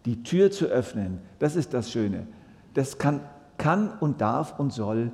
die 0.04 0.22
Tür 0.22 0.50
zu 0.50 0.66
öffnen, 0.66 1.18
das 1.38 1.56
ist 1.56 1.74
das 1.74 1.90
Schöne. 1.90 2.26
Das 2.74 2.98
kann, 2.98 3.20
kann 3.64 3.88
und 3.98 4.20
darf 4.20 4.58
und 4.60 4.74
soll 4.74 5.10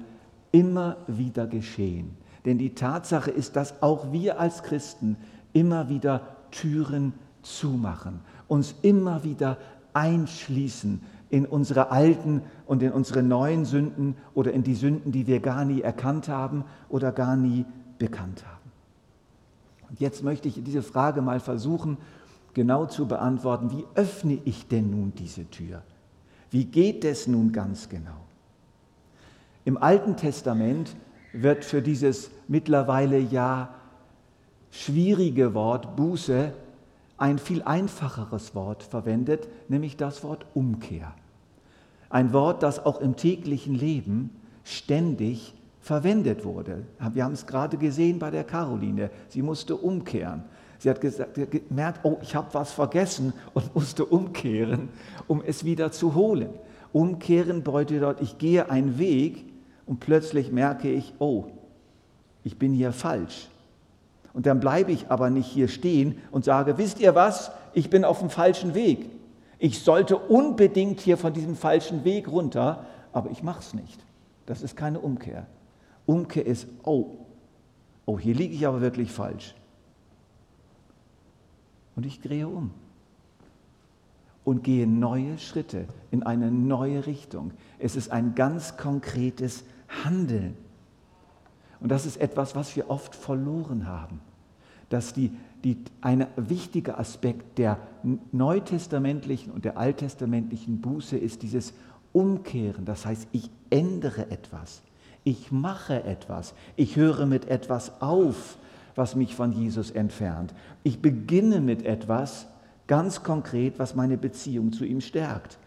immer 0.51 0.97
wieder 1.07 1.47
geschehen. 1.47 2.17
Denn 2.45 2.59
die 2.59 2.75
Tatsache 2.75 3.31
ist, 3.31 3.55
dass 3.55 3.81
auch 3.81 4.11
wir 4.11 4.41
als 4.41 4.65
Christen 4.65 5.17
immer 5.53 5.89
wieder 5.89 6.23
Türen 6.51 7.13
zumachen, 7.43 8.19
uns 8.49 8.75
immer 8.83 9.23
wieder 9.23 9.57
einschließen 9.93 11.01
in 11.29 11.47
unsere 11.47 11.93
alten 11.93 12.43
und 12.67 12.83
in 12.83 12.91
unsere 12.91 13.23
neuen 13.23 13.65
Sünden 13.65 14.17
oder 14.35 14.53
in 14.53 14.65
die 14.65 14.75
Sünden, 14.75 15.13
die 15.13 15.29
wir 15.29 15.39
gar 15.39 15.65
nie 15.65 15.83
erkannt 15.83 16.29
haben 16.29 16.65
oder 16.89 17.13
gar 17.13 17.37
nie 17.37 17.65
bekannt 18.01 18.45
haben. 18.45 18.73
Und 19.91 20.01
jetzt 20.01 20.25
möchte 20.25 20.49
ich 20.49 20.61
diese 20.65 20.83
Frage 20.83 21.23
mal 21.23 21.39
versuchen, 21.39 21.99
genau 22.55 22.87
zu 22.87 23.07
beantworten. 23.07 23.71
Wie 23.71 23.85
öffne 23.95 24.41
ich 24.45 24.67
denn 24.67 24.91
nun 24.91 25.13
diese 25.15 25.49
Tür? 25.51 25.83
Wie 26.51 26.65
geht 26.65 27.05
es 27.05 27.29
nun 27.29 27.53
ganz 27.53 27.89
genau? 27.89 28.30
Im 29.65 29.77
Alten 29.77 30.17
Testament 30.17 30.97
wird 31.33 31.65
für 31.65 31.83
dieses 31.83 32.31
mittlerweile 32.49 33.19
ja 33.19 33.75
schwierige 34.71 35.55
Wort 35.55 35.97
Buße 35.97 36.53
ein 37.19 37.39
viel 37.39 37.63
einfacheres 37.63 38.55
Wort 38.55 38.83
verwendet, 38.83 39.49
nämlich 39.69 39.97
das 39.97 40.25
Wort 40.25 40.47
Umkehr. 40.55 41.15
Ein 42.09 42.33
Wort, 42.33 42.63
das 42.63 42.85
auch 42.85 43.01
im 43.01 43.17
täglichen 43.17 43.75
Leben 43.75 44.31
ständig 44.65 45.55
verwendet 45.81 46.45
wurde. 46.45 46.85
Wir 47.13 47.25
haben 47.25 47.35
es 47.35 47.47
gerade 47.47 47.77
gesehen 47.77 48.19
bei 48.19 48.31
der 48.31 48.45
Caroline. 48.45 49.11
Sie 49.29 49.43
musste 49.43 49.77
umkehren. 49.77 50.45
Sie 50.79 50.89
hat 50.89 51.01
gesagt, 51.01 51.39
gemerkt, 51.69 52.01
oh, 52.05 52.17
ich 52.23 52.35
habe 52.35 52.49
was 52.53 52.73
vergessen 52.73 53.35
und 53.53 53.75
musste 53.75 54.07
umkehren, 54.07 54.89
um 55.29 55.43
es 55.47 55.65
wieder 55.65 55.93
zu 55.93 56.15
holen. 56.15 56.49
Umkehren 56.93 57.63
bedeutet, 57.63 58.21
ich 58.23 58.39
gehe 58.39 58.71
einen 58.71 58.99
Weg 58.99 59.45
und 59.91 59.99
plötzlich 59.99 60.53
merke 60.53 60.89
ich, 60.89 61.15
oh, 61.19 61.47
ich 62.45 62.61
bin 62.61 62.73
hier 62.73 62.93
falsch. 62.93 63.49
Und 64.33 64.47
dann 64.47 64.61
bleibe 64.61 64.93
ich 64.93 65.11
aber 65.11 65.31
nicht 65.31 65.49
hier 65.49 65.67
stehen 65.67 66.19
und 66.31 66.45
sage, 66.45 66.79
wisst 66.79 67.01
ihr 67.01 67.17
was, 67.17 67.51
ich 67.75 67.91
bin 67.91 68.05
auf 68.05 68.21
dem 68.21 68.31
falschen 68.31 68.75
Weg. 68.75 69.11
Ich 69.59 69.81
sollte 69.81 70.17
unbedingt 70.17 71.01
hier 71.01 71.17
von 71.17 71.33
diesem 71.33 71.57
falschen 71.57 72.05
Weg 72.05 72.29
runter, 72.29 72.87
aber 73.13 73.33
ich 73.33 73.43
mache 73.43 73.59
es 73.59 73.75
nicht. 73.75 73.99
Das 74.47 74.63
ist 74.63 74.77
keine 74.77 75.01
Umkehr. 75.01 75.49
Umkehr 76.07 76.47
ist, 76.47 76.69
oh, 76.85 77.17
oh, 78.07 78.17
hier 78.17 78.37
liege 78.37 78.55
ich 78.55 78.69
aber 78.69 78.81
wirklich 78.81 79.11
falsch. 79.11 79.57
Und 81.97 82.07
ich 82.07 82.21
drehe 82.21 82.47
um 82.47 82.71
und 84.45 84.63
gehe 84.63 84.87
neue 84.87 85.37
Schritte 85.39 85.87
in 86.13 86.23
eine 86.23 86.53
neue 86.53 87.07
Richtung. 87.07 87.51
Es 87.81 87.97
ist 87.97 88.13
ein 88.13 88.37
ganz 88.37 88.77
konkretes 88.77 89.65
Handeln. 90.05 90.57
Und 91.81 91.91
das 91.91 92.07
ist 92.07 92.21
etwas, 92.21 92.55
was 92.55 92.77
wir 92.77 92.91
oft 92.91 93.15
verloren 93.15 93.87
haben. 93.87 94.21
Dass 94.89 95.13
die, 95.13 95.33
die, 95.65 95.79
ein 96.01 96.27
wichtiger 96.37 96.99
Aspekt 96.99 97.59
der 97.59 97.79
neutestamentlichen 98.33 99.53
und 99.53 99.65
der 99.65 99.79
alttestamentlichen 99.79 100.81
Buße 100.81 101.17
ist 101.17 101.43
dieses 101.43 101.73
Umkehren. 102.13 102.85
Das 102.85 103.07
heißt, 103.07 103.29
ich 103.33 103.51
ändere 103.71 104.31
etwas. 104.31 104.83
Ich 105.25 105.53
mache 105.53 106.05
etwas. 106.05 106.55
Ich 106.77 106.97
höre 106.97 107.27
mit 107.27 107.49
etwas 107.49 108.01
auf, 108.01 108.59
was 108.95 109.15
mich 109.15 109.35
von 109.35 109.53
Jesus 109.53 109.91
entfernt. 109.91 110.55
Ich 110.83 111.01
beginne 111.01 111.61
mit 111.61 111.85
etwas 111.85 112.47
ganz 112.87 113.23
konkret, 113.23 113.79
was 113.79 113.95
meine 113.95 114.19
Beziehung 114.19 114.73
zu 114.73 114.85
ihm 114.85 115.01
stärkt. 115.01 115.59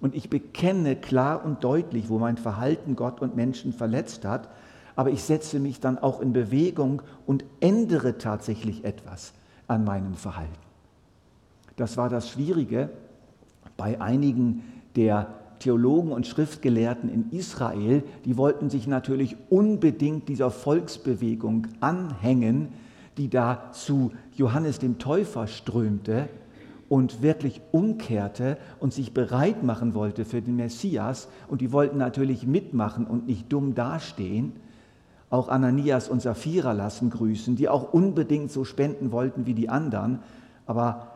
Und 0.00 0.14
ich 0.14 0.30
bekenne 0.30 0.96
klar 0.96 1.44
und 1.44 1.62
deutlich, 1.62 2.08
wo 2.08 2.18
mein 2.18 2.36
Verhalten 2.36 2.96
Gott 2.96 3.20
und 3.20 3.36
Menschen 3.36 3.72
verletzt 3.72 4.24
hat 4.24 4.48
aber 5.00 5.10
ich 5.10 5.22
setze 5.22 5.60
mich 5.60 5.80
dann 5.80 5.96
auch 5.96 6.20
in 6.20 6.34
Bewegung 6.34 7.00
und 7.24 7.46
ändere 7.60 8.18
tatsächlich 8.18 8.84
etwas 8.84 9.32
an 9.66 9.82
meinem 9.84 10.12
Verhalten. 10.12 10.52
Das 11.76 11.96
war 11.96 12.10
das 12.10 12.28
Schwierige 12.28 12.90
bei 13.78 13.98
einigen 13.98 14.62
der 14.96 15.28
Theologen 15.58 16.12
und 16.12 16.26
Schriftgelehrten 16.26 17.08
in 17.08 17.30
Israel. 17.30 18.02
Die 18.26 18.36
wollten 18.36 18.68
sich 18.68 18.86
natürlich 18.86 19.38
unbedingt 19.48 20.28
dieser 20.28 20.50
Volksbewegung 20.50 21.68
anhängen, 21.80 22.68
die 23.16 23.30
da 23.30 23.70
zu 23.72 24.12
Johannes 24.36 24.80
dem 24.80 24.98
Täufer 24.98 25.46
strömte 25.46 26.28
und 26.90 27.22
wirklich 27.22 27.62
umkehrte 27.72 28.58
und 28.80 28.92
sich 28.92 29.14
bereit 29.14 29.62
machen 29.62 29.94
wollte 29.94 30.26
für 30.26 30.42
den 30.42 30.56
Messias. 30.56 31.28
Und 31.48 31.62
die 31.62 31.72
wollten 31.72 31.96
natürlich 31.96 32.46
mitmachen 32.46 33.06
und 33.06 33.26
nicht 33.26 33.50
dumm 33.50 33.74
dastehen 33.74 34.52
auch 35.30 35.48
Ananias 35.48 36.08
und 36.08 36.20
Sapphira 36.20 36.72
lassen 36.72 37.08
grüßen, 37.08 37.54
die 37.54 37.68
auch 37.68 37.92
unbedingt 37.92 38.50
so 38.50 38.64
spenden 38.64 39.12
wollten 39.12 39.46
wie 39.46 39.54
die 39.54 39.68
anderen, 39.68 40.18
aber 40.66 41.12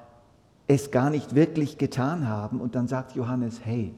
es 0.69 0.93
gar 0.93 1.11
nicht 1.11 1.35
wirklich 1.35 1.79
getan 1.79 2.29
haben. 2.29 2.61
Und 2.61 2.77
dann 2.77 2.87
sagt 2.87 3.17
Johannes, 3.17 3.61
hey, 3.65 3.93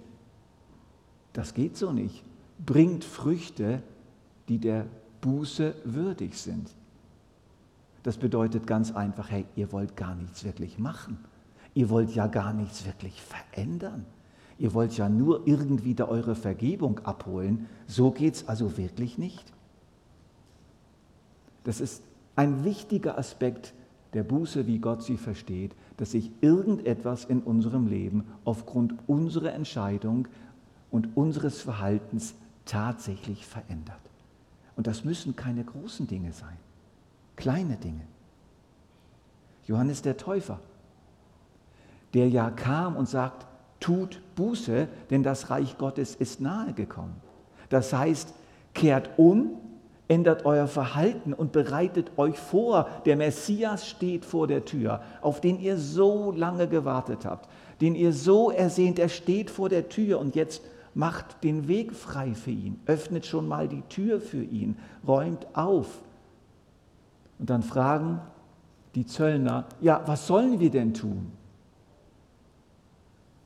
das 1.35 1.52
geht 1.52 1.76
so 1.76 1.92
nicht. 1.92 2.25
Bringt 2.64 3.04
Früchte, 3.04 3.83
die 4.49 4.59
der 4.59 4.87
Buße 5.21 5.75
würdig 5.85 6.38
sind. 6.38 6.71
Das 8.02 8.16
bedeutet 8.16 8.66
ganz 8.66 8.92
einfach, 8.92 9.30
hey, 9.30 9.45
ihr 9.54 9.71
wollt 9.71 9.97
gar 9.97 10.14
nichts 10.14 10.45
wirklich 10.45 10.78
machen. 10.78 11.18
Ihr 11.76 11.90
wollt 11.90 12.14
ja 12.14 12.26
gar 12.26 12.54
nichts 12.54 12.87
wirklich 12.87 13.21
verändern. 13.21 14.06
Ihr 14.59 14.73
wollt 14.73 14.97
ja 14.97 15.11
nur 15.11 15.47
irgendwie 15.47 15.95
da 15.95 16.09
eure 16.09 16.35
Vergebung 16.35 17.00
abholen. 17.00 17.68
So 17.87 18.11
geht 18.11 18.37
es 18.37 18.49
also 18.49 18.78
wirklich 18.78 19.18
nicht. 19.18 19.52
Das 21.64 21.83
ist 21.83 22.02
ein 22.35 22.64
wichtiger 22.64 23.18
Aspekt 23.18 23.75
der 24.14 24.23
Buße, 24.23 24.66
wie 24.66 24.78
Gott 24.78 25.02
sie 25.02 25.18
versteht, 25.18 25.73
dass 25.99 26.12
sich 26.12 26.30
irgendetwas 26.40 27.26
in 27.26 27.42
unserem 27.42 27.88
Leben 27.88 28.25
aufgrund 28.47 28.95
unserer 29.06 29.52
Entscheidung 29.52 30.28
und 30.90 31.14
unseres 31.14 31.61
Verhaltens 31.61 32.37
tatsächlich 32.64 33.45
verändert. 33.45 34.00
Und 34.76 34.87
das 34.87 35.04
müssen 35.04 35.37
keine 35.37 35.62
großen 35.62 36.06
Dinge 36.06 36.33
sein, 36.33 36.56
kleine 37.37 37.76
Dinge. 37.76 38.06
Johannes 39.66 40.00
der 40.00 40.16
Täufer, 40.16 40.59
der 42.16 42.30
ja 42.30 42.49
kam 42.49 42.96
und 42.96 43.06
sagt, 43.06 43.46
tut 43.78 44.23
Buße, 44.37 44.88
denn 45.11 45.23
das 45.23 45.50
Reich 45.50 45.76
Gottes 45.76 46.14
ist 46.14 46.40
nahe 46.40 46.73
gekommen. 46.73 47.20
Das 47.68 47.92
heißt, 47.92 48.32
kehrt 48.73 49.11
um, 49.18 49.50
ändert 50.08 50.46
euer 50.46 50.66
Verhalten 50.66 51.35
und 51.35 51.52
bereitet 51.52 52.12
euch 52.16 52.38
vor. 52.38 52.88
Der 53.04 53.16
Messias 53.16 53.87
steht 53.87 54.25
vor 54.25 54.46
der 54.46 54.64
Tür, 54.64 55.02
auf 55.20 55.42
den 55.42 55.61
ihr 55.61 55.76
so 55.76 56.32
lange 56.32 56.68
gewartet 56.68 57.26
habt, 57.26 57.50
den 57.82 57.94
ihr 57.94 58.14
so 58.14 58.50
ersehnt, 58.50 58.99
er 58.99 59.11
steht 59.11 59.50
vor 59.50 59.68
der 59.68 59.90
Tür 59.90 60.18
und 60.18 60.35
jetzt 60.37 60.62
macht 60.94 61.44
den 61.44 61.68
Weg 61.68 61.92
frei 61.94 62.32
für 62.32 62.50
ihn, 62.50 62.80
öffnet 62.87 63.26
schon 63.26 63.46
mal 63.46 63.68
die 63.68 63.82
Tür 63.90 64.23
für 64.23 64.42
ihn, 64.42 64.78
räumt 65.06 65.46
auf. 65.52 66.02
Und 67.38 67.50
dann 67.50 67.62
fragen 67.62 68.23
die 68.94 69.04
Zöllner, 69.04 69.66
ja, 69.82 70.00
was 70.06 70.26
sollen 70.26 70.58
wir 70.58 70.70
denn 70.70 70.94
tun? 70.94 71.36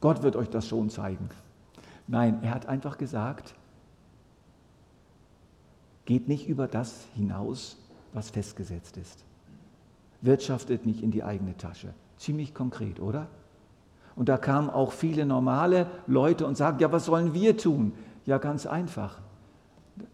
Gott 0.00 0.23
wird 0.23 0.37
euch 0.37 0.49
das 0.49 0.66
schon 0.66 0.90
zeigen. 0.90 1.28
Nein, 2.07 2.42
er 2.42 2.54
hat 2.54 2.66
einfach 2.66 2.99
gesagt, 2.99 3.54
geht 6.07 6.28
nicht 6.28 6.49
über 6.49 6.66
das 6.66 7.07
hinaus, 7.14 7.76
was 8.12 8.30
festgesetzt 8.30 8.97
ist. 8.97 9.25
Wirtschaftet 10.23 10.87
nicht 10.87 11.02
in 11.02 11.11
die 11.11 11.23
eigene 11.23 11.57
Tasche. 11.57 11.95
Ziemlich 12.16 12.52
konkret, 12.52 13.00
oder? 13.00 13.28
Und 14.16 14.28
da 14.28 14.37
kamen 14.37 14.69
auch 14.69 14.92
viele 14.92 15.25
normale 15.25 15.87
Leute 16.07 16.47
und 16.47 16.57
sagten, 16.57 16.83
ja, 16.83 16.92
was 16.92 17.07
sollen 17.07 17.33
wir 17.33 17.57
tun? 17.57 17.92
Ja, 18.26 18.38
ganz 18.38 18.66
einfach. 18.66 19.21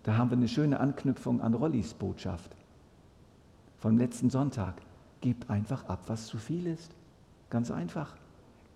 Da 0.03 0.17
haben 0.17 0.31
wir 0.31 0.37
eine 0.37 0.49
schöne 0.49 0.81
Anknüpfung 0.81 1.41
an 1.41 1.55
Rollis 1.55 1.95
Botschaft 1.95 2.55
vom 3.79 3.99
letzten 3.99 4.31
Sonntag. 4.31 4.75
Gebt 5.21 5.49
einfach 5.51 5.89
ab, 5.89 6.01
was 6.07 6.27
zu 6.27 6.39
viel 6.39 6.67
ist. 6.67 6.93
Ganz 7.51 7.71
einfach. 7.71 8.17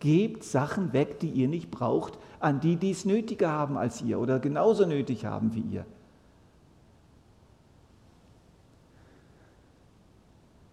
Gebt 0.00 0.44
Sachen 0.44 0.92
weg, 0.92 1.20
die 1.20 1.28
ihr 1.28 1.46
nicht 1.46 1.70
braucht, 1.70 2.18
an 2.40 2.60
die, 2.60 2.76
die 2.76 2.90
es 2.90 3.04
nötiger 3.04 3.50
haben 3.50 3.76
als 3.76 4.00
ihr 4.02 4.18
oder 4.18 4.40
genauso 4.40 4.86
nötig 4.86 5.26
haben 5.26 5.54
wie 5.54 5.60
ihr. 5.60 5.86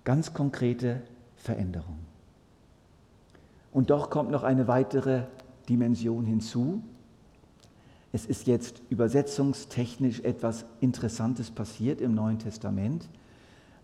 Ganz 0.05 0.33
konkrete 0.33 1.01
Veränderung. 1.35 1.99
Und 3.73 3.89
doch 3.89 4.09
kommt 4.09 4.31
noch 4.31 4.43
eine 4.43 4.69
weitere 4.69 5.23
Dimension 5.67 6.25
hinzu. 6.25 6.81
Es 8.13 8.25
ist 8.25 8.47
jetzt 8.47 8.81
übersetzungstechnisch 8.89 10.21
etwas 10.21 10.63
Interessantes 10.79 11.51
passiert 11.51 11.99
im 11.99 12.15
Neuen 12.15 12.39
Testament, 12.39 13.09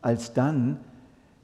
als 0.01 0.33
dann, 0.33 0.79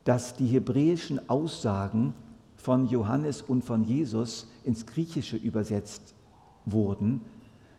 dass 0.06 0.36
die 0.36 0.48
hebräischen 0.48 1.30
Aussagen 1.30 2.14
von 2.60 2.88
Johannes 2.88 3.42
und 3.42 3.64
von 3.64 3.84
Jesus 3.84 4.48
ins 4.64 4.86
Griechische 4.86 5.38
übersetzt 5.38 6.14
wurden. 6.66 7.22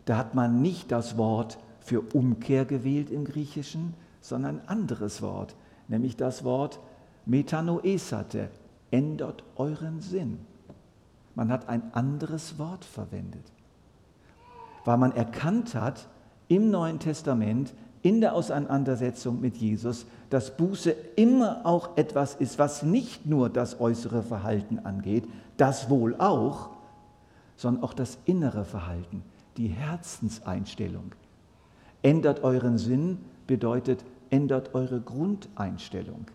Da 0.06 0.16
hat 0.16 0.34
man 0.34 0.62
nicht 0.62 0.90
das 0.90 1.18
Wort 1.18 1.58
für 1.80 2.00
Umkehr 2.00 2.64
gewählt 2.64 3.10
im 3.10 3.24
Griechischen, 3.24 3.94
sondern 4.22 4.60
ein 4.60 4.68
anderes 4.68 5.22
Wort, 5.22 5.54
nämlich 5.88 6.16
das 6.16 6.44
Wort 6.44 6.80
Metanoesate, 7.26 8.50
ändert 8.90 9.44
euren 9.56 10.00
Sinn. 10.00 10.38
Man 11.34 11.50
hat 11.50 11.68
ein 11.68 11.94
anderes 11.94 12.58
Wort 12.58 12.84
verwendet, 12.84 13.52
weil 14.84 14.96
man 14.96 15.12
erkannt 15.12 15.74
hat 15.74 16.08
im 16.48 16.70
Neuen 16.70 16.98
Testament, 16.98 17.74
in 18.02 18.20
der 18.20 18.34
Auseinandersetzung 18.34 19.40
mit 19.40 19.56
Jesus, 19.56 20.06
dass 20.30 20.56
Buße 20.56 20.94
immer 21.16 21.60
auch 21.64 21.96
etwas 21.96 22.34
ist, 22.34 22.58
was 22.58 22.82
nicht 22.82 23.26
nur 23.26 23.50
das 23.50 23.80
äußere 23.80 24.22
Verhalten 24.22 24.78
angeht, 24.80 25.24
das 25.56 25.90
wohl 25.90 26.14
auch, 26.16 26.70
sondern 27.56 27.84
auch 27.84 27.92
das 27.92 28.18
innere 28.24 28.64
Verhalten, 28.64 29.22
die 29.56 29.68
Herzenseinstellung. 29.68 31.12
Ändert 32.02 32.42
euren 32.42 32.78
Sinn 32.78 33.18
bedeutet, 33.46 34.04
ändert 34.30 34.74
eure 34.74 35.00
Grundeinstellung, 35.00 36.26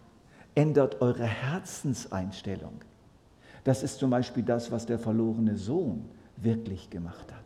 ändert 0.53 1.01
eure 1.01 1.23
Herzenseinstellung. 1.23 2.73
Das 3.63 3.81
ist 3.81 3.97
zum 3.97 4.11
Beispiel 4.11 4.43
das, 4.43 4.71
was 4.71 4.85
der 4.85 4.99
verlorene 4.99 5.57
Sohn 5.57 6.05
wirklich 6.37 6.91
gemacht 6.91 7.33
hat. 7.33 7.43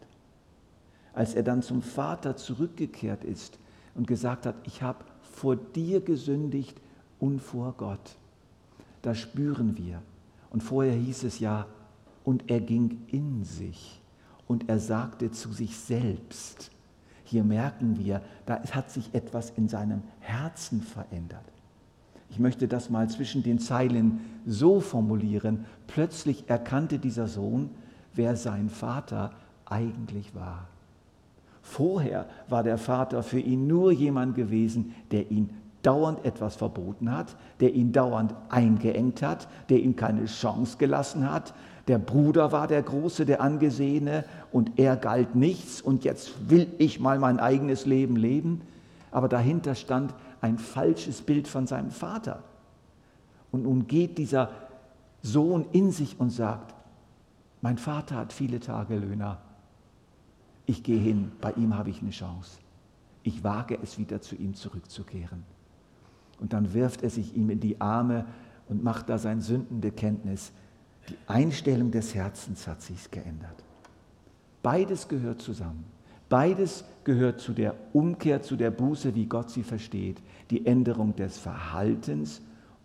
Als 1.13 1.33
er 1.33 1.43
dann 1.43 1.61
zum 1.61 1.81
Vater 1.81 2.35
zurückgekehrt 2.35 3.23
ist 3.23 3.57
und 3.99 4.07
gesagt 4.07 4.45
hat, 4.45 4.55
ich 4.63 4.81
habe 4.81 5.03
vor 5.21 5.57
dir 5.57 5.99
gesündigt 5.99 6.79
und 7.19 7.41
vor 7.41 7.73
Gott. 7.75 8.15
Das 9.01 9.17
spüren 9.17 9.77
wir. 9.77 10.01
Und 10.51 10.63
vorher 10.63 10.93
hieß 10.93 11.23
es 11.25 11.39
ja, 11.39 11.65
und 12.23 12.49
er 12.49 12.61
ging 12.61 13.01
in 13.07 13.43
sich 13.43 13.99
und 14.47 14.69
er 14.69 14.79
sagte 14.79 15.31
zu 15.31 15.51
sich 15.51 15.75
selbst. 15.77 16.71
Hier 17.25 17.43
merken 17.43 17.99
wir, 17.99 18.21
da 18.45 18.63
hat 18.71 18.89
sich 18.89 19.13
etwas 19.13 19.49
in 19.49 19.67
seinem 19.67 20.01
Herzen 20.21 20.81
verändert. 20.81 21.43
Ich 22.29 22.39
möchte 22.39 22.69
das 22.69 22.89
mal 22.89 23.09
zwischen 23.09 23.43
den 23.43 23.59
Zeilen 23.59 24.21
so 24.45 24.79
formulieren. 24.79 25.65
Plötzlich 25.87 26.49
erkannte 26.49 26.99
dieser 26.99 27.27
Sohn, 27.27 27.69
wer 28.13 28.37
sein 28.37 28.69
Vater 28.69 29.33
eigentlich 29.65 30.33
war. 30.33 30.69
Vorher 31.69 32.25
war 32.47 32.63
der 32.63 32.79
Vater 32.79 33.21
für 33.21 33.39
ihn 33.39 33.67
nur 33.67 33.91
jemand 33.91 34.33
gewesen, 34.33 34.95
der 35.11 35.29
ihn 35.29 35.51
dauernd 35.83 36.25
etwas 36.25 36.55
verboten 36.55 37.15
hat, 37.15 37.37
der 37.59 37.75
ihn 37.75 37.91
dauernd 37.91 38.33
eingeengt 38.49 39.21
hat, 39.21 39.47
der 39.69 39.79
ihm 39.79 39.95
keine 39.95 40.25
Chance 40.25 40.77
gelassen 40.79 41.31
hat. 41.31 41.53
Der 41.87 41.99
Bruder 41.99 42.51
war 42.51 42.65
der 42.65 42.81
Große, 42.81 43.23
der 43.23 43.39
Angesehene 43.39 44.25
und 44.51 44.79
er 44.79 44.97
galt 44.97 45.35
nichts 45.35 45.79
und 45.79 46.03
jetzt 46.05 46.49
will 46.49 46.67
ich 46.79 46.99
mal 46.99 47.19
mein 47.19 47.39
eigenes 47.39 47.85
Leben 47.85 48.15
leben. 48.15 48.61
Aber 49.11 49.27
dahinter 49.27 49.75
stand 49.75 50.15
ein 50.41 50.57
falsches 50.57 51.21
Bild 51.21 51.47
von 51.47 51.67
seinem 51.67 51.91
Vater. 51.91 52.39
Und 53.51 53.63
nun 53.63 53.85
geht 53.85 54.17
dieser 54.17 54.49
Sohn 55.21 55.67
in 55.71 55.91
sich 55.91 56.19
und 56.19 56.31
sagt, 56.31 56.73
mein 57.61 57.77
Vater 57.77 58.15
hat 58.15 58.33
viele 58.33 58.59
Tagelöhner. 58.59 59.37
Ich 60.69 60.83
gehe 60.83 60.99
hin, 60.99 61.31
bei 61.41 61.51
ihm 61.53 61.75
habe 61.75 61.89
ich 61.89 62.03
eine 62.03 62.11
Chance. 62.11 62.59
Ich 63.23 63.43
wage 63.43 63.79
es 63.81 63.97
wieder 63.97 64.21
zu 64.21 64.35
ihm 64.35 64.53
zurückzukehren. 64.53 65.43
Und 66.39 66.53
dann 66.53 66.75
wirft 66.75 67.01
er 67.01 67.09
sich 67.09 67.35
ihm 67.35 67.49
in 67.49 67.59
die 67.59 67.81
Arme 67.81 68.27
und 68.67 68.83
macht 68.83 69.09
da 69.09 69.17
sein 69.17 69.41
Sündenbekenntnis. 69.41 70.51
Die 71.09 71.15
Einstellung 71.25 71.89
des 71.89 72.13
Herzens 72.13 72.67
hat 72.67 72.83
sich 72.83 73.09
geändert. 73.09 73.63
Beides 74.61 75.07
gehört 75.07 75.41
zusammen. 75.41 75.85
Beides 76.29 76.85
gehört 77.03 77.39
zu 77.39 77.53
der 77.53 77.73
Umkehr, 77.93 78.43
zu 78.43 78.55
der 78.55 78.69
Buße, 78.69 79.15
wie 79.15 79.25
Gott 79.25 79.49
sie 79.49 79.63
versteht. 79.63 80.21
Die 80.51 80.67
Änderung 80.67 81.15
des 81.15 81.39
Verhaltens 81.39 82.43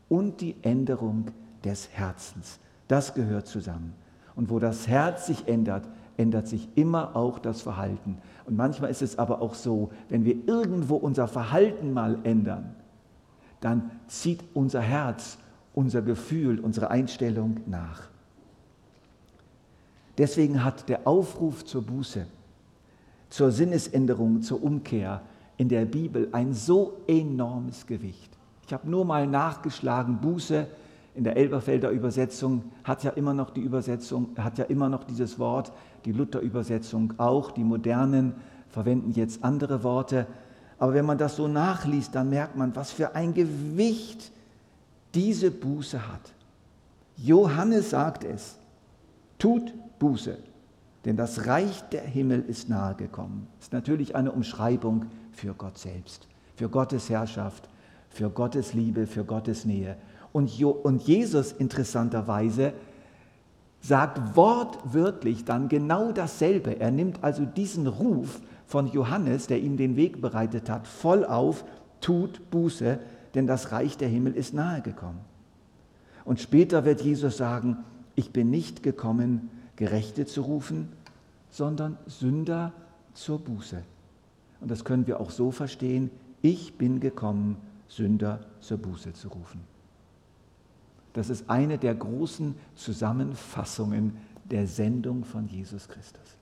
und 0.08 0.40
die 0.40 0.56
Änderung 0.62 1.26
des 1.62 1.90
Herzens. 1.90 2.60
Das 2.88 3.12
gehört 3.12 3.46
zusammen. 3.46 3.92
Und 4.34 4.48
wo 4.48 4.58
das 4.58 4.88
Herz 4.88 5.26
sich 5.26 5.46
ändert, 5.46 5.86
ändert 6.16 6.48
sich 6.48 6.68
immer 6.74 7.16
auch 7.16 7.38
das 7.38 7.60
Verhalten. 7.60 8.18
Und 8.46 8.56
manchmal 8.56 8.90
ist 8.90 9.02
es 9.02 9.18
aber 9.18 9.42
auch 9.42 9.54
so, 9.54 9.90
wenn 10.08 10.24
wir 10.24 10.36
irgendwo 10.46 10.96
unser 10.96 11.28
Verhalten 11.28 11.92
mal 11.92 12.18
ändern, 12.24 12.74
dann 13.60 13.90
zieht 14.06 14.44
unser 14.54 14.80
Herz, 14.80 15.38
unser 15.74 16.02
Gefühl, 16.02 16.60
unsere 16.60 16.90
Einstellung 16.90 17.60
nach. 17.66 18.02
Deswegen 20.18 20.62
hat 20.62 20.88
der 20.88 21.06
Aufruf 21.06 21.64
zur 21.64 21.82
Buße 21.82 22.26
zur 23.34 23.50
Sinnesänderung, 23.50 24.42
zur 24.42 24.62
Umkehr 24.62 25.20
in 25.56 25.68
der 25.68 25.86
Bibel 25.86 26.28
ein 26.30 26.54
so 26.54 27.00
enormes 27.08 27.84
Gewicht. 27.84 28.30
Ich 28.64 28.72
habe 28.72 28.88
nur 28.88 29.04
mal 29.04 29.26
nachgeschlagen, 29.26 30.20
Buße 30.20 30.68
in 31.14 31.24
der 31.24 31.36
Elberfelder 31.36 31.90
Übersetzung 31.90 32.64
hat 32.82 33.04
ja 33.04 33.10
immer 33.10 33.34
noch 33.34 33.50
die 33.50 33.60
Übersetzung, 33.60 34.30
hat 34.36 34.58
ja 34.58 34.64
immer 34.64 34.88
noch 34.88 35.04
dieses 35.04 35.38
Wort, 35.38 35.72
die 36.04 36.12
Luther-Übersetzung 36.12 37.14
auch, 37.18 37.52
die 37.52 37.64
modernen 37.64 38.34
verwenden 38.68 39.12
jetzt 39.12 39.44
andere 39.44 39.84
Worte. 39.84 40.26
Aber 40.78 40.94
wenn 40.94 41.06
man 41.06 41.18
das 41.18 41.36
so 41.36 41.46
nachliest, 41.46 42.14
dann 42.14 42.30
merkt 42.30 42.56
man, 42.56 42.74
was 42.74 42.90
für 42.90 43.14
ein 43.14 43.32
Gewicht 43.32 44.32
diese 45.14 45.52
Buße 45.52 46.08
hat. 46.08 46.32
Johannes 47.16 47.90
sagt 47.90 48.24
es, 48.24 48.56
tut 49.38 49.72
Buße, 50.00 50.36
denn 51.04 51.16
das 51.16 51.46
Reich 51.46 51.82
der 51.90 52.02
Himmel 52.02 52.44
ist 52.48 52.68
nahe 52.68 52.96
gekommen. 52.96 53.46
Das 53.58 53.68
ist 53.68 53.72
natürlich 53.72 54.16
eine 54.16 54.32
Umschreibung 54.32 55.06
für 55.30 55.54
Gott 55.54 55.78
selbst, 55.78 56.26
für 56.56 56.68
Gottes 56.68 57.08
Herrschaft, 57.08 57.68
für 58.10 58.30
Gottes 58.30 58.74
Liebe, 58.74 59.06
für 59.06 59.24
Gottes 59.24 59.64
Nähe. 59.64 59.96
Und, 60.34 60.50
Jesus 60.50 61.52
interessanterweise 61.52 62.72
sagt 63.80 64.34
wortwörtlich 64.34 65.44
dann 65.44 65.68
genau 65.68 66.10
dasselbe. 66.10 66.80
Er 66.80 66.90
nimmt 66.90 67.22
also 67.22 67.44
diesen 67.44 67.86
Ruf 67.86 68.40
von 68.66 68.90
Johannes, 68.90 69.46
der 69.46 69.60
ihm 69.60 69.76
den 69.76 69.94
Weg 69.94 70.20
bereitet 70.20 70.68
hat, 70.68 70.88
voll 70.88 71.24
auf 71.24 71.64
tut 72.00 72.50
Buße, 72.50 72.98
denn 73.36 73.46
das 73.46 73.70
Reich 73.70 73.96
der 73.96 74.08
Himmel 74.08 74.34
ist 74.34 74.54
nahe 74.54 74.82
gekommen. 74.82 75.20
Und 76.24 76.40
später 76.40 76.84
wird 76.84 77.02
Jesus 77.02 77.36
sagen, 77.36 77.76
ich 78.16 78.32
bin 78.32 78.50
nicht 78.50 78.82
gekommen, 78.82 79.50
Gerechte 79.76 80.26
zu 80.26 80.42
rufen, 80.42 80.88
sondern 81.48 81.96
Sünder 82.06 82.72
zur 83.12 83.38
Buße. 83.38 83.84
Und 84.60 84.68
das 84.68 84.84
können 84.84 85.06
wir 85.06 85.20
auch 85.20 85.30
so 85.30 85.52
verstehen, 85.52 86.10
ich 86.42 86.76
bin 86.76 86.98
gekommen, 86.98 87.56
Sünder 87.86 88.40
zur 88.58 88.78
Buße 88.78 89.12
zu 89.12 89.28
rufen. 89.28 89.73
Das 91.14 91.30
ist 91.30 91.48
eine 91.48 91.78
der 91.78 91.94
großen 91.94 92.54
Zusammenfassungen 92.74 94.16
der 94.44 94.66
Sendung 94.66 95.24
von 95.24 95.48
Jesus 95.48 95.88
Christus. 95.88 96.36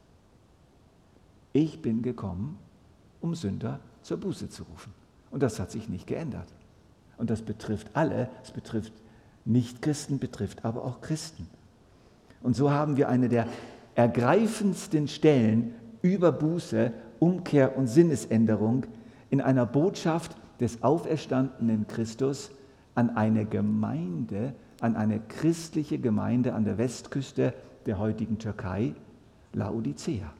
Ich 1.52 1.80
bin 1.80 2.02
gekommen, 2.02 2.58
um 3.20 3.34
Sünder 3.34 3.78
zur 4.02 4.16
Buße 4.16 4.48
zu 4.48 4.64
rufen. 4.64 4.92
Und 5.30 5.42
das 5.42 5.60
hat 5.60 5.70
sich 5.70 5.88
nicht 5.88 6.06
geändert. 6.06 6.52
Und 7.18 7.30
das 7.30 7.42
betrifft 7.42 7.90
alle, 7.94 8.28
es 8.42 8.50
betrifft 8.50 8.92
Nicht-Christen, 9.44 10.18
betrifft 10.18 10.64
aber 10.64 10.84
auch 10.84 11.00
Christen. 11.00 11.48
Und 12.42 12.56
so 12.56 12.70
haben 12.70 12.96
wir 12.96 13.08
eine 13.08 13.28
der 13.28 13.46
ergreifendsten 13.94 15.06
Stellen 15.06 15.74
über 16.00 16.32
Buße, 16.32 16.92
Umkehr 17.20 17.76
und 17.76 17.86
Sinnesänderung 17.86 18.86
in 19.30 19.40
einer 19.40 19.66
Botschaft 19.66 20.36
des 20.60 20.82
auferstandenen 20.82 21.86
Christus 21.86 22.50
an 22.94 23.10
eine 23.10 23.44
Gemeinde, 23.44 24.54
an 24.80 24.96
eine 24.96 25.20
christliche 25.20 25.98
Gemeinde 25.98 26.54
an 26.54 26.64
der 26.64 26.78
Westküste 26.78 27.54
der 27.86 27.98
heutigen 27.98 28.38
Türkei, 28.38 28.94
Laodicea. 29.52 30.32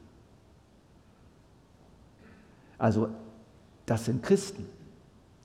Also 2.77 3.09
das 3.85 4.05
sind 4.05 4.23
Christen. 4.23 4.65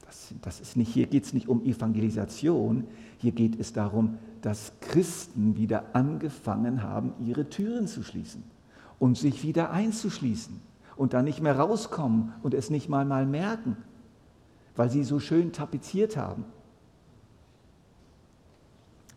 Das, 0.07 0.35
das 0.43 0.61
ist 0.61 0.77
nicht, 0.77 0.93
hier 0.93 1.07
geht 1.07 1.25
es 1.25 1.33
nicht 1.33 1.49
um 1.49 1.63
Evangelisation, 1.65 2.85
hier 3.19 3.33
geht 3.33 3.61
es 3.61 3.73
darum, 3.73 4.19
dass 4.41 4.73
Christen 4.81 5.57
wieder 5.57 5.85
angefangen 5.93 6.83
haben, 6.83 7.13
ihre 7.21 7.49
Türen 7.49 7.87
zu 7.87 8.03
schließen 8.03 8.43
und 8.99 9.19
sich 9.19 9.43
wieder 9.43 9.71
einzuschließen 9.71 10.61
und 10.97 11.13
dann 11.13 11.25
nicht 11.25 11.41
mehr 11.41 11.59
rauskommen 11.59 12.33
und 12.43 12.55
es 12.55 12.71
nicht 12.71 12.89
mal 12.89 13.05
mal 13.05 13.27
merken, 13.27 13.77
weil 14.77 14.91
sie 14.91 15.05
so 15.05 15.21
schön 15.21 15.53
tapeziert 15.53 16.17
haben. 16.17 16.45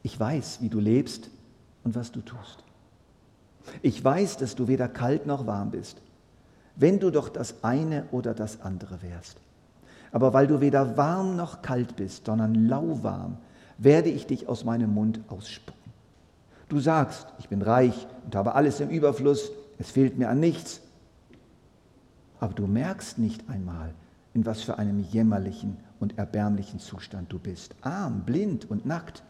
Ich 0.03 0.19
weiß, 0.19 0.59
wie 0.61 0.69
du 0.69 0.79
lebst 0.79 1.29
und 1.83 1.95
was 1.95 2.11
du 2.11 2.21
tust. 2.21 2.63
Ich 3.81 4.03
weiß, 4.03 4.37
dass 4.37 4.55
du 4.55 4.67
weder 4.67 4.87
kalt 4.87 5.25
noch 5.25 5.45
warm 5.45 5.71
bist, 5.71 6.01
wenn 6.75 6.99
du 6.99 7.11
doch 7.11 7.29
das 7.29 7.63
eine 7.63 8.05
oder 8.11 8.33
das 8.33 8.61
andere 8.61 9.01
wärst. 9.01 9.37
Aber 10.11 10.33
weil 10.33 10.47
du 10.47 10.61
weder 10.61 10.97
warm 10.97 11.35
noch 11.35 11.61
kalt 11.61 11.95
bist, 11.95 12.25
sondern 12.25 12.67
lauwarm, 12.67 13.37
werde 13.77 14.09
ich 14.09 14.27
dich 14.27 14.47
aus 14.47 14.63
meinem 14.63 14.93
Mund 14.93 15.21
ausspucken. 15.27 15.91
Du 16.69 16.79
sagst, 16.79 17.27
ich 17.39 17.49
bin 17.49 17.61
reich 17.61 18.07
und 18.25 18.35
habe 18.35 18.55
alles 18.55 18.79
im 18.79 18.89
Überfluss, 18.89 19.51
es 19.77 19.91
fehlt 19.91 20.17
mir 20.17 20.29
an 20.29 20.39
nichts. 20.39 20.81
Aber 22.39 22.53
du 22.53 22.67
merkst 22.67 23.17
nicht 23.17 23.49
einmal, 23.49 23.93
in 24.33 24.45
was 24.45 24.61
für 24.61 24.77
einem 24.77 24.99
jämmerlichen 24.99 25.77
und 25.99 26.17
erbärmlichen 26.17 26.79
Zustand 26.79 27.31
du 27.31 27.39
bist. 27.39 27.75
Arm, 27.81 28.21
blind 28.21 28.69
und 28.69 28.85
nackt. 28.85 29.23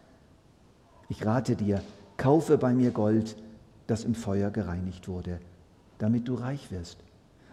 Ich 1.11 1.25
rate 1.25 1.57
dir, 1.57 1.81
kaufe 2.15 2.57
bei 2.57 2.73
mir 2.73 2.91
Gold, 2.91 3.35
das 3.85 4.05
im 4.05 4.15
Feuer 4.15 4.49
gereinigt 4.49 5.09
wurde, 5.09 5.41
damit 5.97 6.29
du 6.29 6.35
reich 6.35 6.71
wirst. 6.71 7.03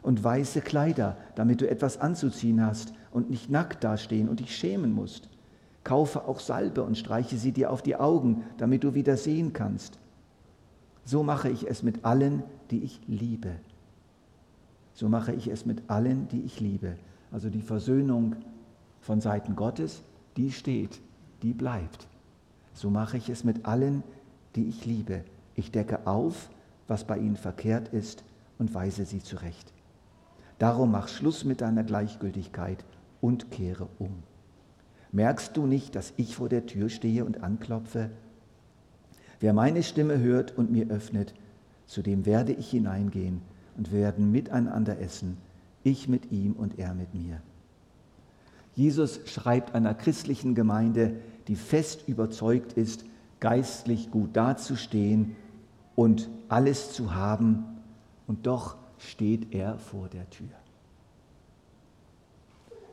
Und 0.00 0.22
weiße 0.22 0.60
Kleider, 0.60 1.16
damit 1.34 1.60
du 1.60 1.68
etwas 1.68 2.00
anzuziehen 2.00 2.64
hast 2.64 2.94
und 3.10 3.30
nicht 3.30 3.50
nackt 3.50 3.82
dastehen 3.82 4.28
und 4.28 4.38
dich 4.38 4.56
schämen 4.56 4.92
musst. 4.92 5.28
Kaufe 5.82 6.28
auch 6.28 6.38
Salbe 6.38 6.84
und 6.84 6.96
streiche 6.96 7.36
sie 7.36 7.50
dir 7.50 7.72
auf 7.72 7.82
die 7.82 7.96
Augen, 7.96 8.44
damit 8.58 8.84
du 8.84 8.94
wieder 8.94 9.16
sehen 9.16 9.52
kannst. 9.52 9.98
So 11.04 11.24
mache 11.24 11.48
ich 11.50 11.68
es 11.68 11.82
mit 11.82 12.04
allen, 12.04 12.44
die 12.70 12.84
ich 12.84 13.00
liebe. 13.08 13.56
So 14.94 15.08
mache 15.08 15.32
ich 15.32 15.48
es 15.48 15.66
mit 15.66 15.82
allen, 15.90 16.28
die 16.28 16.42
ich 16.42 16.60
liebe. 16.60 16.94
Also 17.32 17.50
die 17.50 17.62
Versöhnung 17.62 18.36
von 19.00 19.20
Seiten 19.20 19.56
Gottes, 19.56 20.02
die 20.36 20.52
steht, 20.52 21.00
die 21.42 21.54
bleibt. 21.54 22.07
So 22.78 22.90
mache 22.90 23.16
ich 23.16 23.28
es 23.28 23.42
mit 23.42 23.66
allen, 23.66 24.04
die 24.54 24.68
ich 24.68 24.86
liebe. 24.86 25.24
Ich 25.56 25.72
decke 25.72 26.06
auf, 26.06 26.48
was 26.86 27.02
bei 27.02 27.18
ihnen 27.18 27.36
verkehrt 27.36 27.88
ist 27.88 28.22
und 28.56 28.72
weise 28.72 29.04
sie 29.04 29.20
zurecht. 29.20 29.72
Darum 30.60 30.92
mach 30.92 31.08
Schluss 31.08 31.44
mit 31.44 31.60
deiner 31.60 31.82
Gleichgültigkeit 31.82 32.84
und 33.20 33.50
kehre 33.50 33.88
um. 33.98 34.22
Merkst 35.10 35.56
du 35.56 35.66
nicht, 35.66 35.96
dass 35.96 36.12
ich 36.18 36.36
vor 36.36 36.48
der 36.48 36.66
Tür 36.66 36.88
stehe 36.88 37.24
und 37.24 37.42
anklopfe? 37.42 38.10
Wer 39.40 39.54
meine 39.54 39.82
Stimme 39.82 40.20
hört 40.20 40.56
und 40.56 40.70
mir 40.70 40.88
öffnet, 40.88 41.34
zu 41.88 42.00
dem 42.00 42.26
werde 42.26 42.52
ich 42.52 42.70
hineingehen 42.70 43.42
und 43.76 43.90
werden 43.90 44.30
miteinander 44.30 45.00
essen, 45.00 45.36
ich 45.82 46.06
mit 46.06 46.30
ihm 46.30 46.52
und 46.52 46.78
er 46.78 46.94
mit 46.94 47.12
mir. 47.12 47.42
Jesus 48.76 49.18
schreibt 49.24 49.74
einer 49.74 49.94
christlichen 49.94 50.54
Gemeinde, 50.54 51.16
die 51.48 51.56
fest 51.56 52.06
überzeugt 52.06 52.74
ist, 52.74 53.04
geistlich 53.40 54.10
gut 54.10 54.36
dazustehen 54.36 55.36
und 55.96 56.28
alles 56.48 56.92
zu 56.92 57.14
haben, 57.14 57.64
und 58.26 58.46
doch 58.46 58.76
steht 58.98 59.54
er 59.54 59.78
vor 59.78 60.08
der 60.08 60.28
Tür. 60.28 60.48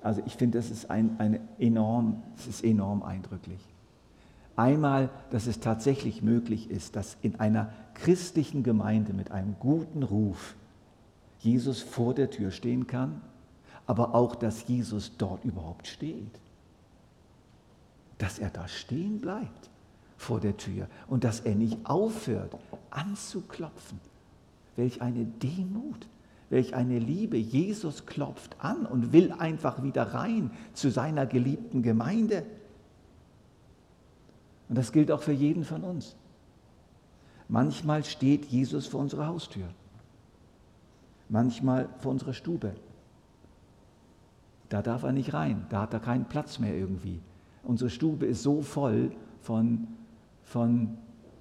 Also 0.01 0.21
ich 0.25 0.35
finde, 0.35 0.59
das 0.59 0.71
ist 0.71 0.89
ein, 0.89 1.19
eine 1.19 1.41
enorm, 1.59 2.23
das 2.35 2.47
ist 2.47 2.63
enorm 2.63 3.03
eindrücklich. 3.03 3.59
Einmal, 4.55 5.09
dass 5.31 5.47
es 5.47 5.59
tatsächlich 5.59 6.21
möglich 6.21 6.69
ist, 6.71 6.95
dass 6.95 7.17
in 7.21 7.39
einer 7.39 7.73
christlichen 7.95 8.63
Gemeinde 8.63 9.13
mit 9.13 9.31
einem 9.31 9.55
guten 9.59 10.03
Ruf 10.03 10.55
Jesus 11.39 11.81
vor 11.81 12.13
der 12.13 12.29
Tür 12.29 12.51
stehen 12.51 12.87
kann, 12.87 13.21
aber 13.87 14.15
auch, 14.15 14.35
dass 14.35 14.67
Jesus 14.67 15.17
dort 15.17 15.43
überhaupt 15.43 15.87
steht. 15.87 16.39
Dass 18.17 18.39
er 18.39 18.49
da 18.49 18.67
stehen 18.67 19.19
bleibt 19.19 19.69
vor 20.17 20.39
der 20.39 20.57
Tür 20.57 20.87
und 21.07 21.23
dass 21.23 21.41
er 21.41 21.55
nicht 21.55 21.77
aufhört 21.83 22.55
anzuklopfen. 22.89 23.99
Welch 24.75 25.01
eine 25.01 25.25
Demut. 25.25 26.07
Welch 26.49 26.75
eine 26.75 26.99
Liebe. 26.99 27.37
Jesus 27.37 28.05
klopft 28.05 28.55
an 28.59 28.85
und 28.85 29.13
will 29.13 29.31
einfach 29.31 29.83
wieder 29.83 30.13
rein 30.13 30.51
zu 30.73 30.91
seiner 30.91 31.25
geliebten 31.25 31.81
Gemeinde. 31.81 32.45
Und 34.69 34.77
das 34.77 34.91
gilt 34.91 35.11
auch 35.11 35.21
für 35.21 35.31
jeden 35.31 35.63
von 35.63 35.83
uns. 35.83 36.15
Manchmal 37.47 38.03
steht 38.03 38.45
Jesus 38.45 38.87
vor 38.87 39.01
unserer 39.01 39.27
Haustür, 39.27 39.67
manchmal 41.29 41.89
vor 41.99 42.11
unserer 42.11 42.33
Stube. 42.33 42.73
Da 44.69 44.81
darf 44.81 45.03
er 45.03 45.11
nicht 45.11 45.33
rein, 45.33 45.67
da 45.69 45.81
hat 45.81 45.93
er 45.93 45.99
keinen 45.99 46.25
Platz 46.25 46.57
mehr 46.57 46.75
irgendwie. 46.75 47.19
Unsere 47.65 47.89
Stube 47.89 48.25
ist 48.25 48.43
so 48.43 48.61
voll 48.61 49.11
von, 49.41 49.87
von 50.43 50.97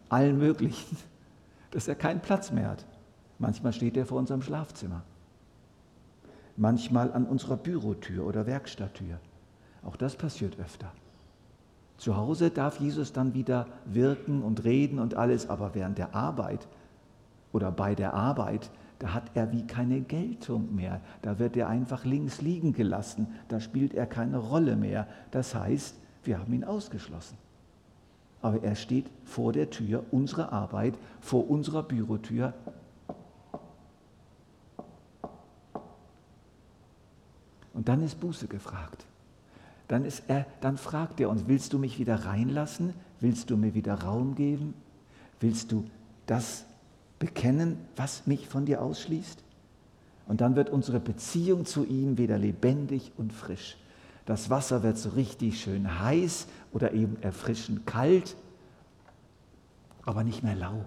allen 0.08 0.38
Möglichen, 0.38 0.96
dass 1.70 1.88
er 1.88 1.94
keinen 1.94 2.20
Platz 2.20 2.50
mehr 2.50 2.68
hat. 2.68 2.84
Manchmal 3.38 3.72
steht 3.72 3.96
er 3.96 4.06
vor 4.06 4.18
unserem 4.18 4.42
Schlafzimmer. 4.42 5.02
Manchmal 6.56 7.12
an 7.12 7.26
unserer 7.26 7.56
Bürotür 7.56 8.24
oder 8.26 8.46
Werkstatttür. 8.46 9.18
Auch 9.84 9.96
das 9.96 10.16
passiert 10.16 10.58
öfter. 10.58 10.92
Zu 11.98 12.16
Hause 12.16 12.50
darf 12.50 12.80
Jesus 12.80 13.12
dann 13.12 13.34
wieder 13.34 13.66
wirken 13.84 14.42
und 14.42 14.64
reden 14.64 14.98
und 14.98 15.14
alles, 15.14 15.48
aber 15.48 15.74
während 15.74 15.98
der 15.98 16.14
Arbeit 16.14 16.66
oder 17.52 17.70
bei 17.70 17.94
der 17.94 18.14
Arbeit, 18.14 18.70
da 18.98 19.14
hat 19.14 19.30
er 19.34 19.52
wie 19.52 19.66
keine 19.66 20.00
Geltung 20.00 20.74
mehr. 20.74 21.00
Da 21.22 21.38
wird 21.38 21.56
er 21.56 21.68
einfach 21.68 22.04
links 22.04 22.40
liegen 22.40 22.72
gelassen. 22.72 23.28
Da 23.48 23.60
spielt 23.60 23.94
er 23.94 24.06
keine 24.06 24.38
Rolle 24.38 24.76
mehr. 24.76 25.06
Das 25.30 25.54
heißt, 25.54 25.96
wir 26.26 26.38
haben 26.38 26.52
ihn 26.52 26.64
ausgeschlossen. 26.64 27.36
Aber 28.42 28.62
er 28.62 28.76
steht 28.76 29.06
vor 29.24 29.52
der 29.52 29.70
Tür 29.70 30.04
unserer 30.10 30.52
Arbeit, 30.52 30.94
vor 31.20 31.48
unserer 31.48 31.82
Bürotür 31.82 32.52
Und 37.74 37.88
dann 37.88 38.02
ist 38.02 38.20
Buße 38.20 38.46
gefragt. 38.46 39.04
Dann, 39.88 40.06
ist 40.06 40.22
er, 40.28 40.46
dann 40.62 40.78
fragt 40.78 41.20
er 41.20 41.28
uns, 41.28 41.42
willst 41.46 41.74
du 41.74 41.78
mich 41.78 41.98
wieder 41.98 42.24
reinlassen? 42.24 42.94
Willst 43.20 43.50
du 43.50 43.58
mir 43.58 43.74
wieder 43.74 43.94
Raum 43.94 44.34
geben? 44.34 44.72
Willst 45.40 45.70
du 45.72 45.84
das 46.24 46.64
bekennen, 47.18 47.76
was 47.96 48.26
mich 48.26 48.48
von 48.48 48.64
dir 48.64 48.80
ausschließt? 48.80 49.42
Und 50.26 50.40
dann 50.40 50.56
wird 50.56 50.70
unsere 50.70 51.00
Beziehung 51.00 51.66
zu 51.66 51.84
ihm 51.84 52.16
wieder 52.16 52.38
lebendig 52.38 53.12
und 53.18 53.32
frisch. 53.34 53.76
Das 54.26 54.48
Wasser 54.48 54.82
wird 54.82 54.96
so 54.96 55.10
richtig 55.10 55.60
schön 55.60 56.00
heiß 56.00 56.46
oder 56.72 56.92
eben 56.92 57.20
erfrischend 57.22 57.86
kalt, 57.86 58.36
aber 60.02 60.24
nicht 60.24 60.42
mehr 60.42 60.54
lau. 60.54 60.84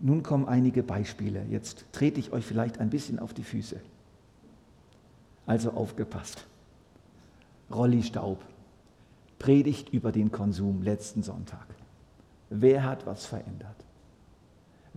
Nun 0.00 0.22
kommen 0.22 0.46
einige 0.46 0.82
Beispiele. 0.82 1.44
Jetzt 1.50 1.84
trete 1.92 2.20
ich 2.20 2.32
euch 2.32 2.44
vielleicht 2.44 2.78
ein 2.78 2.90
bisschen 2.90 3.18
auf 3.18 3.34
die 3.34 3.42
Füße. 3.42 3.80
Also 5.46 5.72
aufgepasst. 5.72 6.46
Rolli 7.70 8.02
Staub, 8.02 8.42
Predigt 9.38 9.90
über 9.90 10.12
den 10.12 10.32
Konsum 10.32 10.82
letzten 10.82 11.22
Sonntag. 11.22 11.66
Wer 12.50 12.84
hat 12.84 13.06
was 13.06 13.26
verändert? 13.26 13.87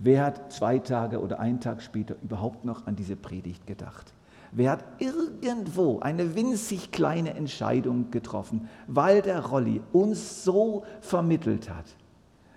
Wer 0.03 0.25
hat 0.25 0.51
zwei 0.51 0.79
Tage 0.79 1.21
oder 1.21 1.39
einen 1.39 1.59
Tag 1.59 1.83
später 1.83 2.15
überhaupt 2.23 2.65
noch 2.65 2.87
an 2.87 2.95
diese 2.95 3.15
Predigt 3.15 3.67
gedacht? 3.67 4.13
Wer 4.51 4.71
hat 4.71 4.83
irgendwo 4.97 5.99
eine 5.99 6.33
winzig 6.33 6.91
kleine 6.91 7.35
Entscheidung 7.35 8.09
getroffen, 8.09 8.67
weil 8.87 9.21
der 9.21 9.45
Rolli 9.45 9.79
uns 9.93 10.43
so 10.43 10.83
vermittelt 11.01 11.69
hat? 11.69 11.85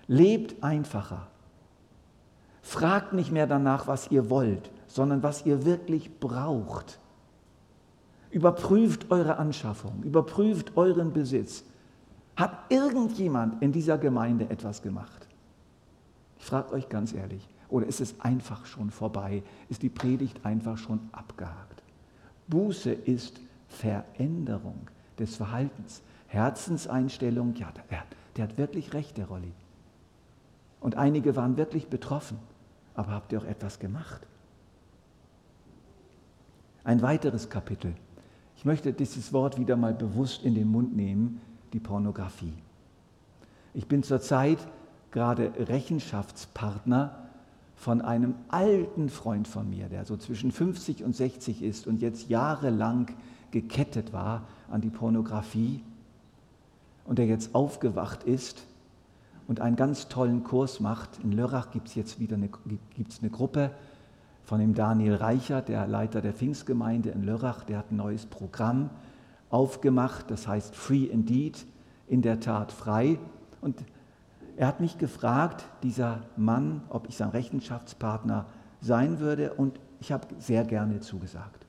Lebt 0.07 0.65
einfacher. 0.65 1.27
Fragt 2.63 3.13
nicht 3.13 3.31
mehr 3.31 3.47
danach, 3.47 3.87
was 3.87 4.11
ihr 4.11 4.31
wollt, 4.31 4.71
sondern 4.87 5.23
was 5.23 5.45
ihr 5.45 5.67
wirklich 5.67 6.19
braucht. 6.19 6.99
Überprüft 8.31 9.11
eure 9.11 9.37
Anschaffung, 9.37 10.03
überprüft 10.03 10.79
euren 10.79 11.13
Besitz. 11.13 11.63
Hat 12.37 12.59
irgendjemand 12.71 13.61
in 13.63 13.71
dieser 13.71 13.99
Gemeinde 13.99 14.49
etwas 14.49 14.81
gemacht? 14.81 15.24
Ich 16.45 16.51
frage 16.51 16.75
euch 16.75 16.91
ganz 16.91 17.15
ehrlich, 17.15 17.49
oder 17.71 17.87
ist 17.87 18.03
es 18.03 18.21
einfach 18.21 18.67
schon 18.67 18.91
vorbei? 18.91 19.43
Ist 19.71 19.81
die 19.81 19.89
Predigt 19.89 20.45
einfach 20.45 20.77
schon 20.77 21.01
abgehakt? 21.11 21.83
Buße 22.49 22.93
ist 22.93 23.41
Veränderung 23.69 24.91
des 25.19 25.37
Verhaltens, 25.37 26.03
Herzenseinstellung. 26.27 27.55
Ja, 27.55 27.73
der, 27.73 28.05
der 28.37 28.45
hat 28.45 28.59
wirklich 28.59 28.93
recht, 28.93 29.17
der 29.17 29.29
Rolli. 29.29 29.55
Und 30.81 30.97
einige 30.97 31.35
waren 31.35 31.57
wirklich 31.57 31.89
betroffen. 31.89 32.37
Aber 32.93 33.13
habt 33.13 33.33
ihr 33.33 33.39
auch 33.39 33.47
etwas 33.47 33.79
gemacht? 33.79 34.21
Ein 36.85 37.01
weiteres 37.01 37.49
Kapitel. 37.49 37.95
Ich 38.59 38.67
möchte 38.67 38.93
dieses 38.93 39.33
Wort 39.33 39.59
wieder 39.59 39.77
mal 39.77 39.95
bewusst 39.95 40.45
in 40.45 40.55
den 40.55 40.69
Mund 40.69 40.95
nehmen, 40.95 41.41
die 41.73 41.81
Pornografie. 41.81 42.53
Ich 43.73 43.89
bin 43.89 44.03
zurzeit 44.03 44.59
gerade 45.15 45.53
Rechenschaftspartner 45.69 47.17
von 47.77 48.03
einem 48.03 48.35
alten 48.49 49.09
Freund 49.09 49.47
von 49.47 49.71
mir, 49.71 49.89
der 49.89 50.05
so 50.05 50.17
zwischen 50.17 50.51
50 50.51 51.05
und 51.05 51.15
60 51.15 51.63
ist 51.63 51.87
und 51.87 52.03
jetzt 52.03 52.29
jahrelang 52.29 53.13
gekettet 53.53 54.13
war 54.13 54.43
an 54.69 54.81
die 54.81 54.91
Pornografie 54.91 55.85
und 57.05 57.21
der 57.21 57.27
jetzt 57.27 57.55
aufgewacht 57.55 58.25
ist 58.25 58.67
und 59.47 59.61
einen 59.61 59.77
ganz 59.77 60.09
tollen 60.09 60.43
Kurs 60.43 60.81
macht. 60.81 61.21
In 61.23 61.31
Lörrach 61.31 61.71
gibt 61.71 61.87
es 61.87 61.95
jetzt 61.95 62.19
wieder 62.19 62.35
eine, 62.35 62.49
gibt's 62.97 63.21
eine 63.21 63.31
Gruppe 63.31 63.71
von 64.43 64.59
dem 64.59 64.75
Daniel 64.75 65.15
Reichert, 65.15 65.69
der 65.69 65.87
Leiter 65.87 66.23
der 66.23 66.33
Pfingstgemeinde 66.33 67.11
in 67.11 67.23
Lörrach, 67.23 67.63
der 67.63 67.79
hat 67.79 67.93
ein 67.93 67.97
neues 67.97 68.27
Programm 68.27 68.91
aufgemacht, 69.49 70.29
das 70.33 70.49
heißt 70.49 70.75
Free 70.75 71.05
Indeed, 71.05 71.65
in 72.09 72.21
der 72.21 72.41
Tat 72.41 72.73
frei. 72.73 73.21
Und 73.61 73.85
er 74.57 74.67
hat 74.67 74.81
mich 74.81 74.99
gefragt, 74.99 75.65
dieser 75.83 76.23
Mann, 76.37 76.83
ob 76.89 77.09
ich 77.09 77.17
sein 77.17 77.31
Rechenschaftspartner 77.31 78.47
sein 78.81 79.19
würde 79.19 79.55
und 79.55 79.81
ich 80.01 80.13
habe 80.13 80.27
sehr 80.39 80.65
gerne 80.65 81.01
zugesagt. 81.01 81.67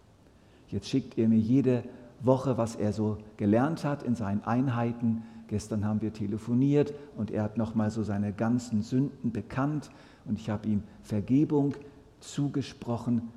Jetzt 0.67 0.89
schickt 0.89 1.17
er 1.17 1.27
mir 1.27 1.39
jede 1.39 1.83
Woche, 2.21 2.57
was 2.57 2.75
er 2.75 2.91
so 2.91 3.17
gelernt 3.37 3.83
hat 3.83 4.03
in 4.03 4.15
seinen 4.15 4.43
Einheiten. 4.43 5.23
Gestern 5.47 5.85
haben 5.85 6.01
wir 6.01 6.11
telefoniert 6.11 6.93
und 7.15 7.31
er 7.31 7.43
hat 7.43 7.57
nochmal 7.57 7.91
so 7.91 8.03
seine 8.03 8.33
ganzen 8.33 8.81
Sünden 8.81 9.31
bekannt 9.31 9.89
und 10.25 10.39
ich 10.39 10.49
habe 10.49 10.67
ihm 10.67 10.83
Vergebung 11.03 11.75
zugesprochen. 12.19 13.29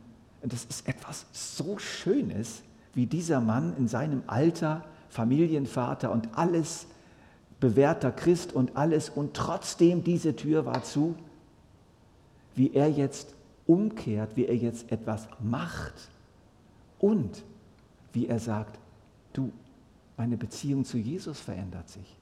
Das 0.43 0.65
ist 0.65 0.89
etwas 0.89 1.27
so 1.33 1.79
Schönes, 1.79 2.63
wie 2.95 3.07
dieser 3.07 3.41
Mann 3.41 3.75
in 3.77 3.89
seinem 3.89 4.23
Alter, 4.27 4.85
Familienvater 5.11 6.11
und 6.11 6.37
alles, 6.37 6.87
bewährter 7.61 8.13
Christ 8.13 8.53
und 8.53 8.77
alles, 8.77 9.09
und 9.09 9.35
trotzdem 9.35 10.05
diese 10.05 10.37
Tür 10.37 10.65
war 10.67 10.85
zu, 10.85 11.17
wie 12.55 12.73
er 12.73 12.91
jetzt 12.91 13.35
umkehrt, 13.67 14.37
wie 14.37 14.47
er 14.47 14.57
jetzt 14.57 14.91
etwas 14.91 15.29
macht 15.41 16.09
und 16.99 17.43
wie 18.13 18.27
er 18.27 18.39
sagt, 18.39 18.79
du, 19.33 19.53
meine 20.17 20.37
Beziehung 20.37 20.85
zu 20.85 20.99
Jesus 20.99 21.39
verändert 21.39 21.89
sich. 21.89 22.17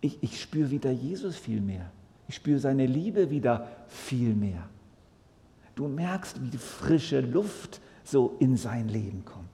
Ich, 0.00 0.22
ich 0.22 0.40
spüre 0.40 0.70
wieder 0.70 0.90
Jesus 0.90 1.36
viel 1.36 1.60
mehr. 1.60 1.90
Ich 2.26 2.36
spüre 2.36 2.58
seine 2.58 2.86
Liebe 2.86 3.30
wieder 3.30 3.68
viel 3.88 4.34
mehr. 4.34 4.68
Du 5.74 5.88
merkst, 5.88 6.40
wie 6.42 6.56
frische 6.56 7.20
Luft 7.20 7.80
so 8.04 8.36
in 8.38 8.56
sein 8.56 8.88
Leben 8.88 9.24
kommt. 9.24 9.49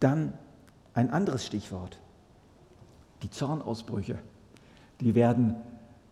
Dann 0.00 0.32
ein 0.94 1.10
anderes 1.10 1.46
Stichwort, 1.46 1.98
die 3.22 3.30
Zornausbrüche. 3.30 4.18
Die 5.00 5.14
werden 5.14 5.56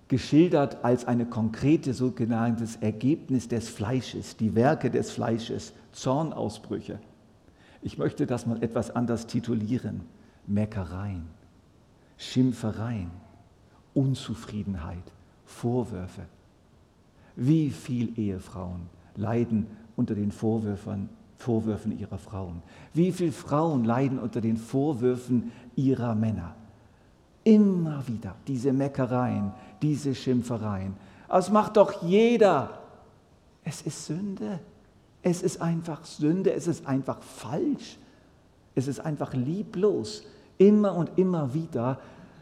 geschildert 0.09 0.85
als 0.85 1.05
eine 1.05 1.27
konkrete 1.27 1.93
sogenanntes 1.93 2.77
Ergebnis 2.77 3.49
des 3.49 3.69
Fleisches, 3.69 4.37
die 4.37 4.55
Werke 4.55 4.91
des 4.91 5.11
Fleisches, 5.11 5.73
Zornausbrüche. 5.93 7.01
Ich 7.83 7.99
möchte 7.99 8.27
das 8.27 8.47
mal 8.47 8.63
etwas 8.63 8.91
anders 8.91 9.27
titulieren. 9.27 10.03
Meckereien. 10.47 11.27
Schimpfereien, 12.17 13.11
Unzufriedenheit, 13.95 15.13
Vorwürfe. 15.45 16.23
Wie 17.35 17.71
viele 17.71 18.17
Ehefrauen 18.17 18.89
leiden 19.17 19.67
unter 19.97 20.15
den 20.15 20.33
Vorwürfen, 20.33 21.11
Vorwürfen 21.39 21.99
ihrer 21.99 22.19
Frauen? 22.19 22.63
Wie 22.95 23.13
viele 23.13 23.33
Frauen 23.33 23.85
leiden 23.85 24.19
unter 24.19 24.41
den 24.41 24.57
Vorwürfen 24.57 25.53
ihrer 25.75 26.15
Männer? 26.15 26.55
Immer 27.45 28.03
wieder 28.09 28.35
diese 28.47 28.73
Meckereien, 28.73 29.53
diese 29.83 30.15
Schimpfereien. 30.15 30.95
Das 31.29 31.51
macht 31.51 31.77
doch 31.77 32.03
jeder. 32.03 32.71
Es 33.63 33.83
ist 33.83 34.07
Sünde. 34.07 34.61
Es 35.23 35.43
ist 35.43 35.61
einfach 35.61 36.05
Sünde. 36.05 36.53
Es 36.53 36.67
ist 36.67 36.87
einfach 36.87 37.23
falsch. 37.23 37.99
Es 38.75 38.89
ist 38.89 39.01
einfach 39.01 39.33
lieblos 39.35 40.25
immer 40.59 40.95
und 40.95 41.11
immer 41.17 41.55
wieder 41.55 41.99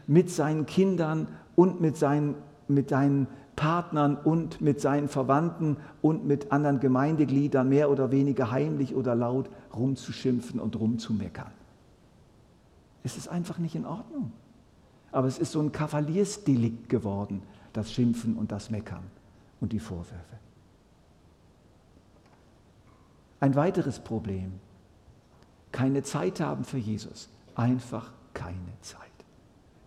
mit 0.07 0.29
seinen 0.29 0.65
Kindern 0.65 1.27
und 1.55 1.81
mit 1.81 1.97
seinen, 1.97 2.35
mit 2.67 2.89
seinen 2.89 3.27
Partnern 3.55 4.15
und 4.17 4.61
mit 4.61 4.81
seinen 4.81 5.07
Verwandten 5.07 5.77
und 6.01 6.25
mit 6.25 6.51
anderen 6.51 6.79
Gemeindegliedern 6.79 7.69
mehr 7.69 7.89
oder 7.89 8.11
weniger 8.11 8.51
heimlich 8.51 8.95
oder 8.95 9.15
laut 9.15 9.49
rumzuschimpfen 9.73 10.59
und 10.59 10.77
rumzumeckern. 10.77 11.51
Es 13.03 13.17
ist 13.17 13.27
einfach 13.27 13.57
nicht 13.57 13.75
in 13.75 13.85
Ordnung. 13.85 14.31
Aber 15.11 15.27
es 15.27 15.37
ist 15.37 15.53
so 15.53 15.61
ein 15.61 15.71
Kavaliersdelikt 15.71 16.89
geworden, 16.89 17.41
das 17.71 17.93
Schimpfen 17.93 18.35
und 18.35 18.51
das 18.51 18.69
Meckern 18.69 19.03
und 19.61 19.71
die 19.71 19.79
Vorwürfe. 19.79 20.39
Ein 23.39 23.55
weiteres 23.55 23.99
Problem, 23.99 24.53
keine 25.71 26.03
Zeit 26.03 26.39
haben 26.39 26.63
für 26.63 26.77
Jesus 26.77 27.29
einfach 27.55 28.11
keine 28.33 28.79
Zeit. 28.81 29.01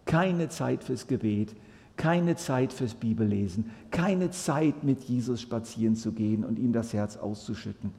Keine 0.04 0.48
Zeit 0.48 0.85
fürs 0.85 1.07
Gebet, 1.07 1.54
keine 1.99 2.37
Zeit 2.37 2.73
fürs 2.73 2.95
Bibellesen, 2.95 3.71
keine 3.91 4.31
Zeit 4.31 4.85
mit 4.85 5.03
Jesus 5.05 5.43
spazieren 5.43 5.97
zu 5.97 6.13
gehen 6.13 6.45
und 6.45 6.59
ihm 6.59 6.73
das 6.73 6.95
Herz 6.95 7.19
auszuschütten. 7.19 7.93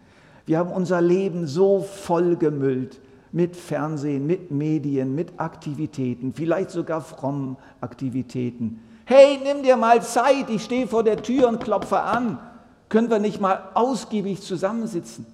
Wir 0.48 0.58
haben 0.58 0.72
unser 0.72 1.02
Leben 1.02 1.46
so 1.46 1.82
vollgemüllt 1.82 3.00
mit 3.32 3.56
Fernsehen, 3.56 4.26
mit 4.26 4.50
Medien, 4.50 5.14
mit 5.14 5.40
Aktivitäten, 5.40 6.34
vielleicht 6.34 6.72
sogar 6.72 7.02
frommen 7.02 7.58
Aktivitäten. 7.82 8.80
Hey, 9.06 9.38
nimm 9.44 9.62
dir 9.62 9.78
mal 9.78 10.02
Zeit, 10.02 10.50
ich 10.50 10.64
stehe 10.64 10.88
vor 10.88 11.04
der 11.04 11.22
Tür 11.22 11.48
und 11.48 11.60
klopfe 11.64 12.00
an. 12.00 12.40
Können 12.88 13.12
wir 13.12 13.20
nicht 13.20 13.40
mal 13.40 13.70
ausgiebig 13.76 14.42
zusammensitzen? 14.42 15.28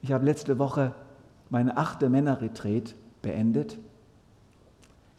Ich 0.00 0.10
habe 0.10 0.24
letzte 0.24 0.58
Woche 0.58 0.92
meine 1.50 1.76
achte 1.76 2.08
Männerretreat 2.08 2.94
beendet. 3.20 3.78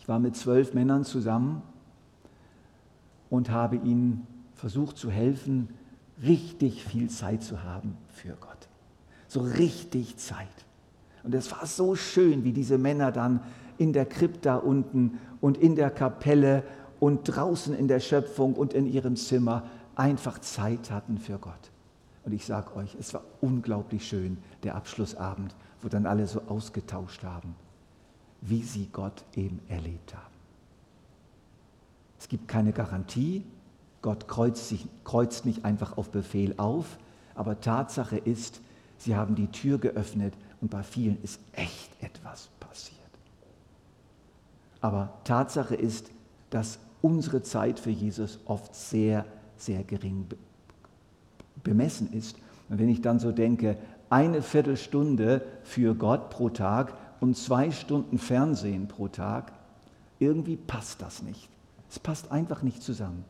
Ich 0.04 0.10
war 0.10 0.20
mit 0.20 0.36
zwölf 0.36 0.74
Männern 0.74 1.06
zusammen 1.06 1.62
und 3.30 3.50
habe 3.50 3.78
ihnen 3.78 4.28
versucht 4.54 4.98
zu 4.98 5.10
helfen, 5.10 5.70
richtig 6.22 6.84
viel 6.84 7.10
Zeit 7.10 7.42
zu 7.42 7.64
haben 7.64 7.96
für 8.10 8.34
Gott. 8.42 8.68
So 9.30 9.40
richtig 9.40 10.18
Zeit. 10.18 10.66
Und 11.24 11.34
es 11.34 11.50
war 11.54 11.66
so 11.66 11.96
schön, 11.96 12.44
wie 12.44 12.52
diese 12.52 12.78
Männer 12.78 13.14
dann 13.14 13.40
in 13.78 13.94
der 13.94 14.06
Krypta 14.06 14.58
unten 14.58 15.20
und 15.40 15.58
in 15.58 15.78
der 15.78 15.90
Kapelle 15.90 16.64
und 17.00 17.24
draußen 17.24 17.74
in 17.74 17.88
der 17.88 18.02
Schöpfung 18.02 18.56
und 18.56 18.74
in 18.74 18.86
ihrem 18.86 19.16
Zimmer 19.16 19.64
einfach 19.96 20.38
Zeit 20.40 20.92
hatten 20.92 21.18
für 21.18 21.38
Gott. 21.38 21.72
Und 22.26 22.34
ich 22.34 22.46
sage 22.46 22.76
euch, 22.76 22.94
es 23.00 23.14
war 23.14 23.24
unglaublich 23.40 24.06
schön, 24.06 24.38
der 24.64 24.76
Abschlussabend 24.76 25.56
wo 25.84 25.90
dann 25.90 26.06
alle 26.06 26.26
so 26.26 26.42
ausgetauscht 26.48 27.24
haben. 27.24 27.56
Wie 28.46 28.64
sie 28.64 28.90
Gott 28.92 29.24
eben 29.36 29.60
erlebt 29.70 30.14
haben. 30.14 30.34
Es 32.20 32.28
gibt 32.28 32.48
keine 32.48 32.74
Garantie, 32.74 33.44
Gott 34.02 34.28
kreuzt, 34.28 34.68
sich, 34.68 34.86
kreuzt 35.04 35.46
nicht 35.46 35.66
einfach 35.66 35.98
auf 35.98 36.10
Befehl 36.10 36.54
auf, 36.58 36.98
aber 37.36 37.62
Tatsache 37.62 38.18
ist, 38.18 38.62
sie 38.98 39.16
haben 39.16 39.36
die 39.36 39.48
Tür 39.48 39.78
geöffnet 39.78 40.34
und 40.62 40.70
bei 40.70 40.84
vielen 40.84 41.22
ist 41.24 41.40
echt 41.54 41.90
etwas 42.02 42.50
passiert. 42.60 43.00
Aber 44.82 45.14
Tatsache 45.24 45.76
ist, 45.76 46.12
dass 46.50 46.80
unsere 47.02 47.44
Zeit 47.44 47.80
für 47.80 47.90
Jesus 47.90 48.40
oft 48.46 48.76
sehr, 48.76 49.26
sehr 49.58 49.84
gering 49.84 50.26
bemessen 51.64 52.12
ist. 52.12 52.38
Und 52.70 52.80
wenn 52.80 52.90
ich 52.90 53.02
dann 53.02 53.20
so 53.20 53.32
denke, 53.32 53.78
eine 54.10 54.42
Viertelstunde 54.42 55.42
für 55.64 55.96
Gott 55.96 56.30
pro 56.30 56.50
Tag 56.50 56.94
und 57.24 57.38
zwei 57.38 57.72
Stunden 57.72 58.18
Fernsehen 58.18 58.90
pro 58.90 59.08
Tag, 59.08 59.54
irgendwie 60.20 60.58
passt 60.58 61.02
das 61.02 61.24
nicht. 61.24 61.48
Es 61.90 61.98
passt 61.98 62.34
einfach 62.34 62.64
nicht 62.64 62.84
zusammen. 62.84 63.24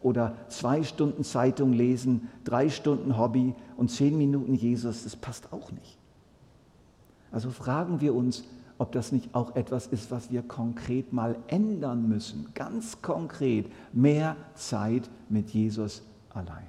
Oder 0.00 0.34
zwei 0.48 0.82
Stunden 0.82 1.22
Zeitung 1.22 1.74
lesen, 1.74 2.30
drei 2.44 2.70
Stunden 2.70 3.18
Hobby 3.18 3.54
und 3.76 3.90
zehn 3.90 4.16
Minuten 4.16 4.54
Jesus, 4.54 5.04
das 5.04 5.16
passt 5.16 5.52
auch 5.52 5.70
nicht. 5.70 5.98
Also 7.30 7.50
fragen 7.50 8.00
wir 8.00 8.14
uns, 8.14 8.42
ob 8.78 8.92
das 8.92 9.12
nicht 9.12 9.34
auch 9.34 9.54
etwas 9.54 9.86
ist, 9.88 10.10
was 10.10 10.30
wir 10.30 10.40
konkret 10.40 11.12
mal 11.12 11.36
ändern 11.46 12.08
müssen. 12.08 12.46
Ganz 12.54 13.02
konkret 13.02 13.70
mehr 13.92 14.34
Zeit 14.54 15.10
mit 15.28 15.50
Jesus 15.50 16.00
allein. 16.30 16.66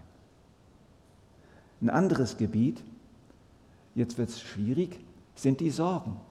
Ein 1.80 1.92
anderes 1.92 2.36
Gebiet, 2.36 2.84
jetzt 3.96 4.18
wird 4.18 4.28
es 4.28 4.42
schwierig, 4.42 5.00
sind 5.34 5.62
die 5.62 5.70
Sorgen. 5.70 6.27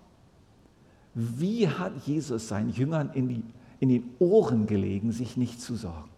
Wie 1.18 1.66
hat 1.66 1.92
Jesus 2.04 2.48
seinen 2.48 2.68
Jüngern 2.68 3.08
in, 3.14 3.28
die, 3.28 3.42
in 3.80 3.88
den 3.88 4.04
Ohren 4.18 4.66
gelegen, 4.66 5.12
sich 5.12 5.38
nicht 5.38 5.62
zu 5.62 5.74
sorgen? 5.74 6.10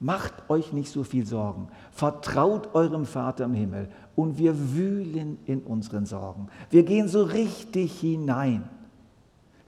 Macht 0.00 0.50
euch 0.50 0.72
nicht 0.72 0.90
so 0.90 1.04
viel 1.04 1.24
Sorgen. 1.24 1.68
Vertraut 1.92 2.74
eurem 2.74 3.06
Vater 3.06 3.44
im 3.44 3.54
Himmel. 3.54 3.88
Und 4.16 4.38
wir 4.38 4.74
wühlen 4.74 5.38
in 5.46 5.60
unseren 5.60 6.04
Sorgen. 6.04 6.48
Wir 6.70 6.82
gehen 6.82 7.06
so 7.06 7.22
richtig 7.22 8.00
hinein. 8.00 8.68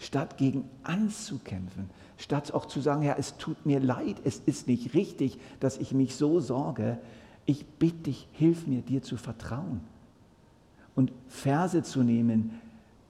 Statt 0.01 0.37
gegen 0.37 0.65
anzukämpfen, 0.83 1.89
statt 2.17 2.53
auch 2.53 2.67
zu 2.67 2.81
sagen, 2.81 3.03
ja, 3.03 3.15
es 3.17 3.37
tut 3.37 3.65
mir 3.65 3.79
leid, 3.79 4.17
es 4.25 4.41
ist 4.41 4.67
nicht 4.67 4.95
richtig, 4.95 5.39
dass 5.61 5.79
ich 5.79 5.93
mich 5.93 6.17
so 6.17 6.41
sorge. 6.41 6.99
Ich 7.47 7.65
bitte 7.65 8.11
dich, 8.11 8.27
hilf 8.33 8.67
mir, 8.67 8.83
dir 8.83 9.01
zu 9.01 9.17
vertrauen. 9.17 9.81
Und 10.97 11.13
Verse 11.29 11.85
zu 11.85 12.03
nehmen, 12.03 12.61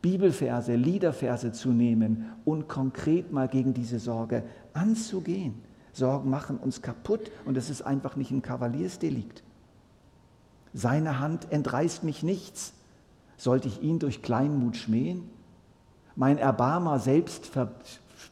Bibelverse, 0.04 0.74
Liederverse 0.74 1.52
zu 1.52 1.70
nehmen 1.70 2.26
und 2.44 2.68
konkret 2.68 3.32
mal 3.32 3.48
gegen 3.48 3.72
diese 3.72 3.98
Sorge 3.98 4.44
anzugehen. 4.74 5.54
Sorgen 5.94 6.28
machen 6.28 6.58
uns 6.58 6.82
kaputt 6.82 7.30
und 7.46 7.56
es 7.56 7.70
ist 7.70 7.80
einfach 7.80 8.14
nicht 8.14 8.30
ein 8.30 8.42
Kavaliersdelikt. 8.42 9.42
Seine 10.74 11.20
Hand 11.20 11.50
entreißt 11.50 12.04
mich 12.04 12.22
nichts. 12.22 12.74
Sollte 13.38 13.66
ich 13.66 13.80
ihn 13.80 13.98
durch 13.98 14.20
Kleinmut 14.20 14.76
schmähen? 14.76 15.22
Mein 16.16 16.36
Erbarmer 16.36 16.98
selbst 16.98 17.50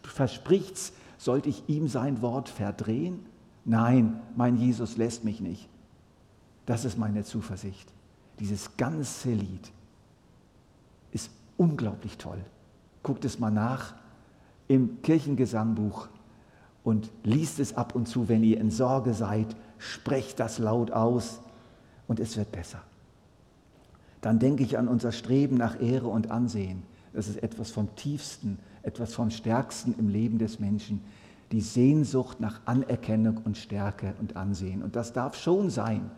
verspricht's, 0.03 0.93
sollte 1.17 1.49
ich 1.49 1.71
ihm 1.71 1.89
sein 1.89 2.21
Wort 2.21 2.51
verdrehen? 2.51 3.21
Nein, 3.65 4.21
mein 4.37 4.59
Jesus 4.59 4.99
lässt 4.99 5.25
mich 5.25 5.41
nicht. 5.41 5.71
Das 6.67 6.85
ist 6.85 6.99
meine 6.99 7.25
Zuversicht. 7.25 7.91
Dieses 8.41 8.77
ganze 8.77 9.33
Lied 9.33 9.73
unglaublich 11.57 12.19
toll. 12.19 12.45
Guckt 13.03 13.25
es 13.25 13.39
mal 13.39 13.51
nach 13.51 13.95
im 14.69 15.03
Kirchengesangbuch 15.03 16.09
und 16.85 17.11
liest 17.25 17.61
es 17.61 17.77
ab 17.77 17.95
und 17.95 18.09
zu, 18.09 18.29
wenn 18.29 18.43
ihr 18.43 18.61
in 18.61 18.71
Sorge 18.71 19.15
seid, 19.15 19.55
sprecht 19.79 20.41
das 20.41 20.59
laut 20.59 20.91
aus 20.91 21.41
und 22.07 22.21
es 22.21 22.37
wird 22.37 22.53
besser. 22.53 22.83
Dann 24.21 24.39
denke 24.39 24.63
ich 24.63 24.79
an 24.79 24.89
unser 24.89 25.13
Streben 25.13 25.57
nach 25.57 25.81
Ehre 25.81 26.09
und 26.09 26.31
Ansehen. 26.31 26.83
Das 27.13 27.29
ist 27.29 27.43
etwas 27.43 27.71
vom 27.71 27.95
tiefsten, 27.97 28.59
etwas 28.83 29.15
vom 29.15 29.31
stärksten 29.31 29.95
im 29.99 30.09
Leben 30.09 30.39
des 30.39 30.59
Menschen. 30.59 31.03
Die 31.51 31.61
Sehnsucht 31.61 32.41
nach 32.41 32.61
Anerkennung 32.65 33.41
und 33.45 33.59
Stärke 33.59 34.15
und 34.21 34.37
Ansehen. 34.37 34.83
Und 34.83 34.97
das 34.97 35.13
darf 35.13 35.37
schon 35.37 35.71
sein. 35.71 36.11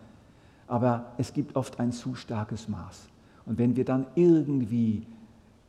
Aber 0.66 1.12
es 1.18 1.32
gibt 1.32 1.56
oft 1.56 1.80
ein 1.80 1.92
zu 1.92 2.14
starkes 2.14 2.68
Maß. 2.68 3.08
Und 3.46 3.58
wenn 3.58 3.74
wir 3.74 3.84
dann 3.84 4.06
irgendwie 4.14 5.06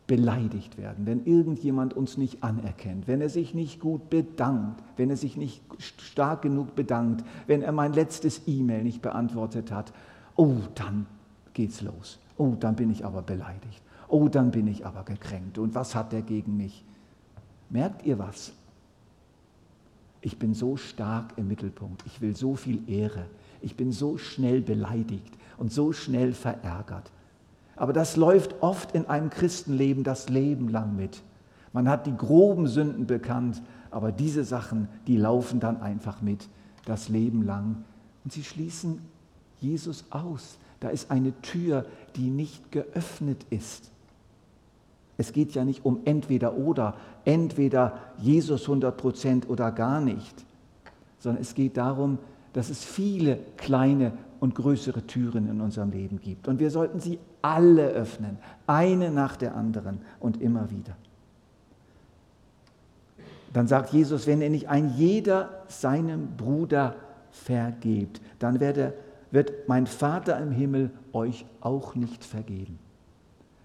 beleidigt 0.07 0.77
werden, 0.77 1.05
wenn 1.05 1.25
irgendjemand 1.25 1.95
uns 1.95 2.17
nicht 2.17 2.43
anerkennt, 2.43 3.07
wenn 3.07 3.21
er 3.21 3.29
sich 3.29 3.53
nicht 3.53 3.79
gut 3.79 4.09
bedankt, 4.09 4.83
wenn 4.97 5.09
er 5.09 5.17
sich 5.17 5.35
nicht 5.35 5.61
stark 5.79 6.43
genug 6.43 6.75
bedankt, 6.75 7.25
wenn 7.47 7.63
er 7.63 7.71
mein 7.71 7.93
letztes 7.93 8.41
E-Mail 8.47 8.83
nicht 8.83 9.01
beantwortet 9.01 9.71
hat, 9.71 9.93
oh, 10.35 10.57
dann 10.75 11.07
geht's 11.53 11.81
los. 11.81 12.19
Oh, 12.37 12.53
dann 12.59 12.75
bin 12.75 12.91
ich 12.91 13.03
aber 13.05 13.21
beleidigt. 13.23 13.81
Oh, 14.07 14.27
dann 14.27 14.51
bin 14.51 14.67
ich 14.67 14.85
aber 14.85 15.03
gekränkt. 15.03 15.57
Und 15.57 15.73
was 15.73 15.95
hat 15.95 16.13
er 16.13 16.21
gegen 16.21 16.57
mich? 16.57 16.83
Merkt 17.69 18.05
ihr 18.05 18.19
was? 18.19 18.53
Ich 20.21 20.37
bin 20.37 20.53
so 20.53 20.77
stark 20.77 21.33
im 21.37 21.47
Mittelpunkt. 21.47 22.03
Ich 22.05 22.21
will 22.21 22.35
so 22.35 22.55
viel 22.55 22.87
Ehre. 22.89 23.25
Ich 23.61 23.75
bin 23.75 23.91
so 23.91 24.17
schnell 24.17 24.61
beleidigt 24.61 25.33
und 25.57 25.71
so 25.71 25.93
schnell 25.93 26.33
verärgert. 26.33 27.11
Aber 27.75 27.93
das 27.93 28.15
läuft 28.15 28.61
oft 28.61 28.93
in 28.93 29.07
einem 29.07 29.29
Christenleben 29.29 30.03
das 30.03 30.29
Leben 30.29 30.69
lang 30.69 30.95
mit. 30.95 31.21
Man 31.73 31.89
hat 31.89 32.07
die 32.07 32.15
groben 32.15 32.67
Sünden 32.67 33.05
bekannt, 33.05 33.61
aber 33.91 34.11
diese 34.11 34.43
Sachen, 34.43 34.87
die 35.07 35.17
laufen 35.17 35.59
dann 35.59 35.81
einfach 35.81 36.21
mit 36.21 36.47
das 36.85 37.09
Leben 37.09 37.43
lang. 37.43 37.83
Und 38.23 38.31
sie 38.31 38.43
schließen 38.43 39.01
Jesus 39.59 40.05
aus. 40.09 40.57
Da 40.79 40.89
ist 40.89 41.11
eine 41.11 41.39
Tür, 41.41 41.85
die 42.15 42.29
nicht 42.29 42.71
geöffnet 42.71 43.45
ist. 43.49 43.91
Es 45.17 45.31
geht 45.31 45.53
ja 45.53 45.63
nicht 45.63 45.85
um 45.85 46.01
entweder 46.05 46.57
oder, 46.57 46.95
entweder 47.23 47.97
Jesus 48.17 48.63
100 48.63 48.97
Prozent 48.97 49.49
oder 49.49 49.71
gar 49.71 50.01
nicht, 50.01 50.45
sondern 51.19 51.41
es 51.41 51.55
geht 51.55 51.77
darum, 51.77 52.19
dass 52.53 52.69
es 52.69 52.83
viele 52.83 53.39
kleine 53.57 54.13
und 54.45 54.53
größere 54.53 55.01
Türen 55.07 55.49
in 55.49 55.59
unserem 55.59 55.89
Leben 55.89 56.21
gibt. 56.21 56.47
Und 56.47 56.59
wir 56.59 56.69
sollten 56.69 56.99
sie 56.99 57.17
alle 57.41 57.87
öffnen, 57.87 58.37
eine 58.67 59.09
nach 59.09 59.35
der 59.35 59.55
anderen 59.55 60.01
und 60.19 60.39
immer 60.39 60.69
wieder. 60.69 60.95
Dann 63.51 63.67
sagt 63.67 63.91
Jesus, 63.91 64.27
wenn 64.27 64.41
ihr 64.41 64.51
nicht 64.51 64.69
ein 64.69 64.93
jeder 64.95 65.63
seinem 65.67 66.37
Bruder 66.37 66.95
vergebt, 67.31 68.21
dann 68.37 68.59
werde, 68.59 68.93
wird 69.31 69.67
mein 69.67 69.87
Vater 69.87 70.37
im 70.39 70.51
Himmel 70.51 70.91
euch 71.11 71.45
auch 71.59 71.95
nicht 71.95 72.23
vergeben. 72.23 72.77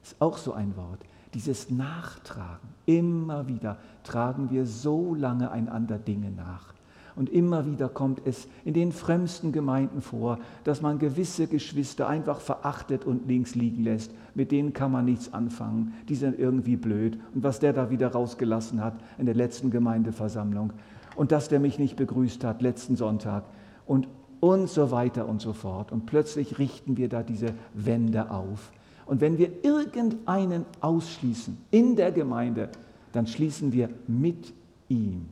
Ist 0.02 0.16
auch 0.18 0.38
so 0.38 0.54
ein 0.54 0.76
Wort. 0.76 1.00
Dieses 1.34 1.68
Nachtragen. 1.68 2.70
Immer 2.86 3.48
wieder 3.48 3.76
tragen 4.02 4.50
wir 4.50 4.64
so 4.64 5.14
lange 5.14 5.50
einander 5.50 5.98
Dinge 5.98 6.30
nach. 6.30 6.72
Und 7.20 7.28
immer 7.28 7.66
wieder 7.66 7.90
kommt 7.90 8.22
es 8.24 8.48
in 8.64 8.72
den 8.72 8.92
frömmsten 8.92 9.52
Gemeinden 9.52 10.00
vor, 10.00 10.38
dass 10.64 10.81
man 10.81 10.98
gewisse 10.98 11.48
Geschwister 11.48 12.08
einfach 12.08 12.40
verachtet 12.40 13.04
und 13.04 13.29
links 13.29 13.54
liegen 13.54 13.85
lässt. 13.85 14.14
Mit 14.35 14.50
denen 14.50 14.73
kann 14.73 14.90
man 14.90 15.04
nichts 15.04 15.35
anfangen. 15.35 15.92
Die 16.08 16.14
sind 16.14 16.38
irgendwie 16.38 16.77
blöd. 16.77 17.18
Und 17.35 17.42
was 17.42 17.58
der 17.58 17.75
da 17.75 17.90
wieder 17.90 18.08
rausgelassen 18.12 18.83
hat 18.83 18.94
in 19.18 19.27
der 19.27 19.35
letzten 19.35 19.71
Gemeindeversammlung. 19.71 20.73
Und 21.14 21.31
dass 21.31 21.50
der 21.50 21.60
mich 21.60 21.79
nicht 21.79 21.96
begrüßt 21.96 22.42
hat 22.42 22.62
letzten 22.62 22.96
Sonntag. 22.96 23.44
Und, 23.85 24.08
und 24.40 24.71
so 24.71 24.90
weiter 24.90 25.29
und 25.29 25.42
so 25.42 25.52
fort. 25.52 25.92
Und 25.92 26.06
plötzlich 26.06 26.58
richten 26.58 26.96
wir 26.96 27.10
da 27.10 27.23
diese 27.23 27.52
Wände 27.75 28.31
auf. 28.31 28.73
Und 29.04 29.21
wenn 29.21 29.37
wir 29.37 29.62
irgendeinen 29.62 30.64
ausschließen 30.81 31.58
in 31.71 31.96
der 31.96 32.12
Gemeinde, 32.12 32.71
dann 33.12 33.27
schließen 33.27 33.75
wir 33.75 33.90
mit 34.06 34.54
ihm 34.88 35.27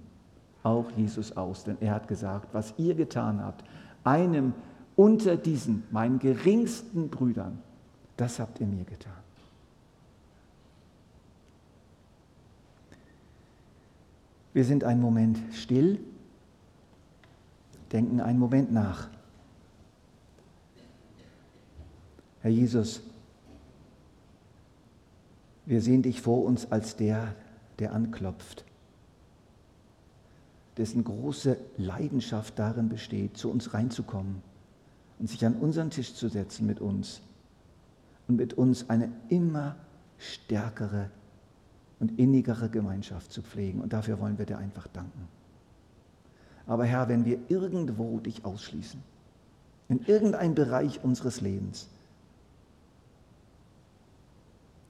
auch 0.69 0.91
Jesus 0.97 1.37
aus. 1.37 1.65
Denn 1.65 1.79
er 1.81 1.95
hat 1.95 2.09
gesagt, 2.09 2.53
was 2.53 2.75
ihr 2.77 2.95
getan 2.95 3.43
habt, 3.43 3.65
einem 4.05 4.53
unter 4.97 5.37
diesen, 5.37 5.85
meinen 5.91 6.19
geringsten 6.19 7.09
Brüdern, 7.09 7.59
das 8.17 8.39
habt 8.39 8.61
ihr 8.61 8.67
mir 8.67 8.85
getan. 8.85 9.13
Wir 14.53 14.65
sind 14.65 14.83
einen 14.85 15.01
Moment 15.01 15.39
still, 15.53 16.01
denken 17.93 18.21
einen 18.21 18.39
Moment 18.39 18.73
nach. 18.73 19.09
Herr 22.41 22.51
Jesus, 22.51 23.03
wir 25.65 25.81
sehen 25.81 26.03
dich 26.03 26.21
vor 26.21 26.45
uns 26.45 26.73
als 26.73 26.97
der, 26.97 27.35
der 27.79 27.93
anklopft 27.93 28.65
dessen 30.79 31.05
große 31.05 31.59
Leidenschaft 31.77 32.59
darin 32.59 32.89
besteht, 32.89 33.37
zu 33.37 33.51
uns 33.51 33.75
reinzukommen 33.75 34.43
und 35.19 35.29
sich 35.29 35.45
an 35.45 35.55
unseren 35.55 35.91
Tisch 35.91 36.15
zu 36.15 36.29
setzen 36.29 36.67
mit 36.67 36.81
uns 36.81 37.21
und 38.29 38.37
mit 38.37 38.55
uns 38.55 38.89
eine 38.89 39.11
immer 39.29 39.77
stärkere 40.19 41.11
und 41.99 42.19
innigere 42.19 42.69
Gemeinschaft 42.69 43.33
zu 43.33 43.43
pflegen. 43.43 43.81
Und 43.81 43.93
dafür 43.93 44.21
wollen 44.21 44.39
wir 44.39 44.47
dir 44.47 44.59
einfach 44.59 44.87
danken. 44.89 45.29
Aber 46.67 46.85
Herr, 46.85 47.09
wenn 47.09 47.25
wir 47.25 47.39
irgendwo 47.49 48.21
dich 48.21 48.45
ausschließen, 48.45 49.03
in 49.89 50.05
irgendeinem 50.05 50.55
Bereich 50.55 51.03
unseres 51.03 51.41
Lebens, 51.41 51.89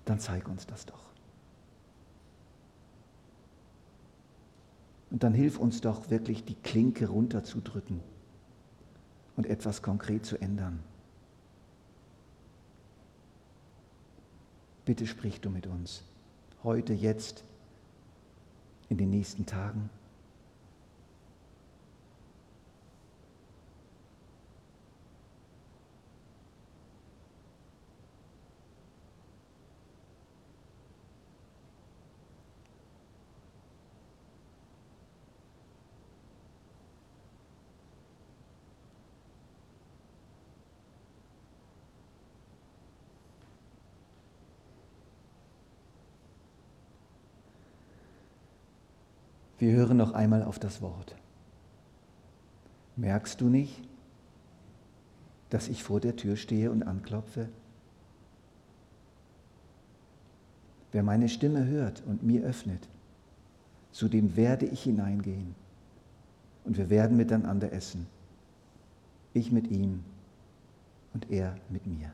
dann 0.05 0.19
zeig 0.19 0.49
uns 0.49 0.67
das 0.67 0.87
doch. 0.87 1.08
Und 5.11 5.23
dann 5.23 5.35
hilf 5.35 5.59
uns 5.59 5.81
doch 5.81 6.11
wirklich 6.11 6.45
die 6.45 6.55
Klinke 6.55 7.09
runterzudrücken 7.09 8.01
und 9.37 9.47
etwas 9.47 9.83
konkret 9.83 10.27
zu 10.27 10.41
ändern. 10.41 10.81
Bitte 14.85 15.07
sprich 15.07 15.41
du 15.41 15.51
mit 15.51 15.67
uns, 15.67 16.03
heute, 16.63 16.93
jetzt, 16.93 17.45
in 18.89 18.97
den 18.97 19.11
nächsten 19.11 19.45
Tagen. 19.45 19.91
Wir 49.59 49.73
hören 49.73 49.97
noch 49.97 50.13
einmal 50.13 50.43
auf 50.43 50.59
das 50.59 50.81
Wort. 50.83 51.17
Merkst 52.97 53.41
du 53.41 53.49
nicht, 53.49 53.83
dass 55.51 55.69
ich 55.69 55.83
vor 55.83 56.01
der 56.01 56.17
Tür 56.17 56.37
stehe 56.37 56.71
und 56.71 56.83
anklopfe? 56.83 57.49
Wer 60.93 61.03
meine 61.03 61.29
Stimme 61.29 61.67
hört 61.67 62.03
und 62.07 62.23
mir 62.23 62.43
öffnet, 62.43 62.89
zu 63.93 64.09
dem 64.09 64.37
werde 64.37 64.67
ich 64.67 64.83
hineingehen 64.83 65.55
und 66.65 66.79
wir 66.79 66.89
werden 66.91 67.17
miteinander 67.17 67.73
essen. 67.73 68.07
Ich 69.35 69.53
mit 69.53 69.69
ihm 69.71 70.05
und 71.15 71.31
er 71.31 71.57
mit 71.69 71.87
mir. 71.87 72.13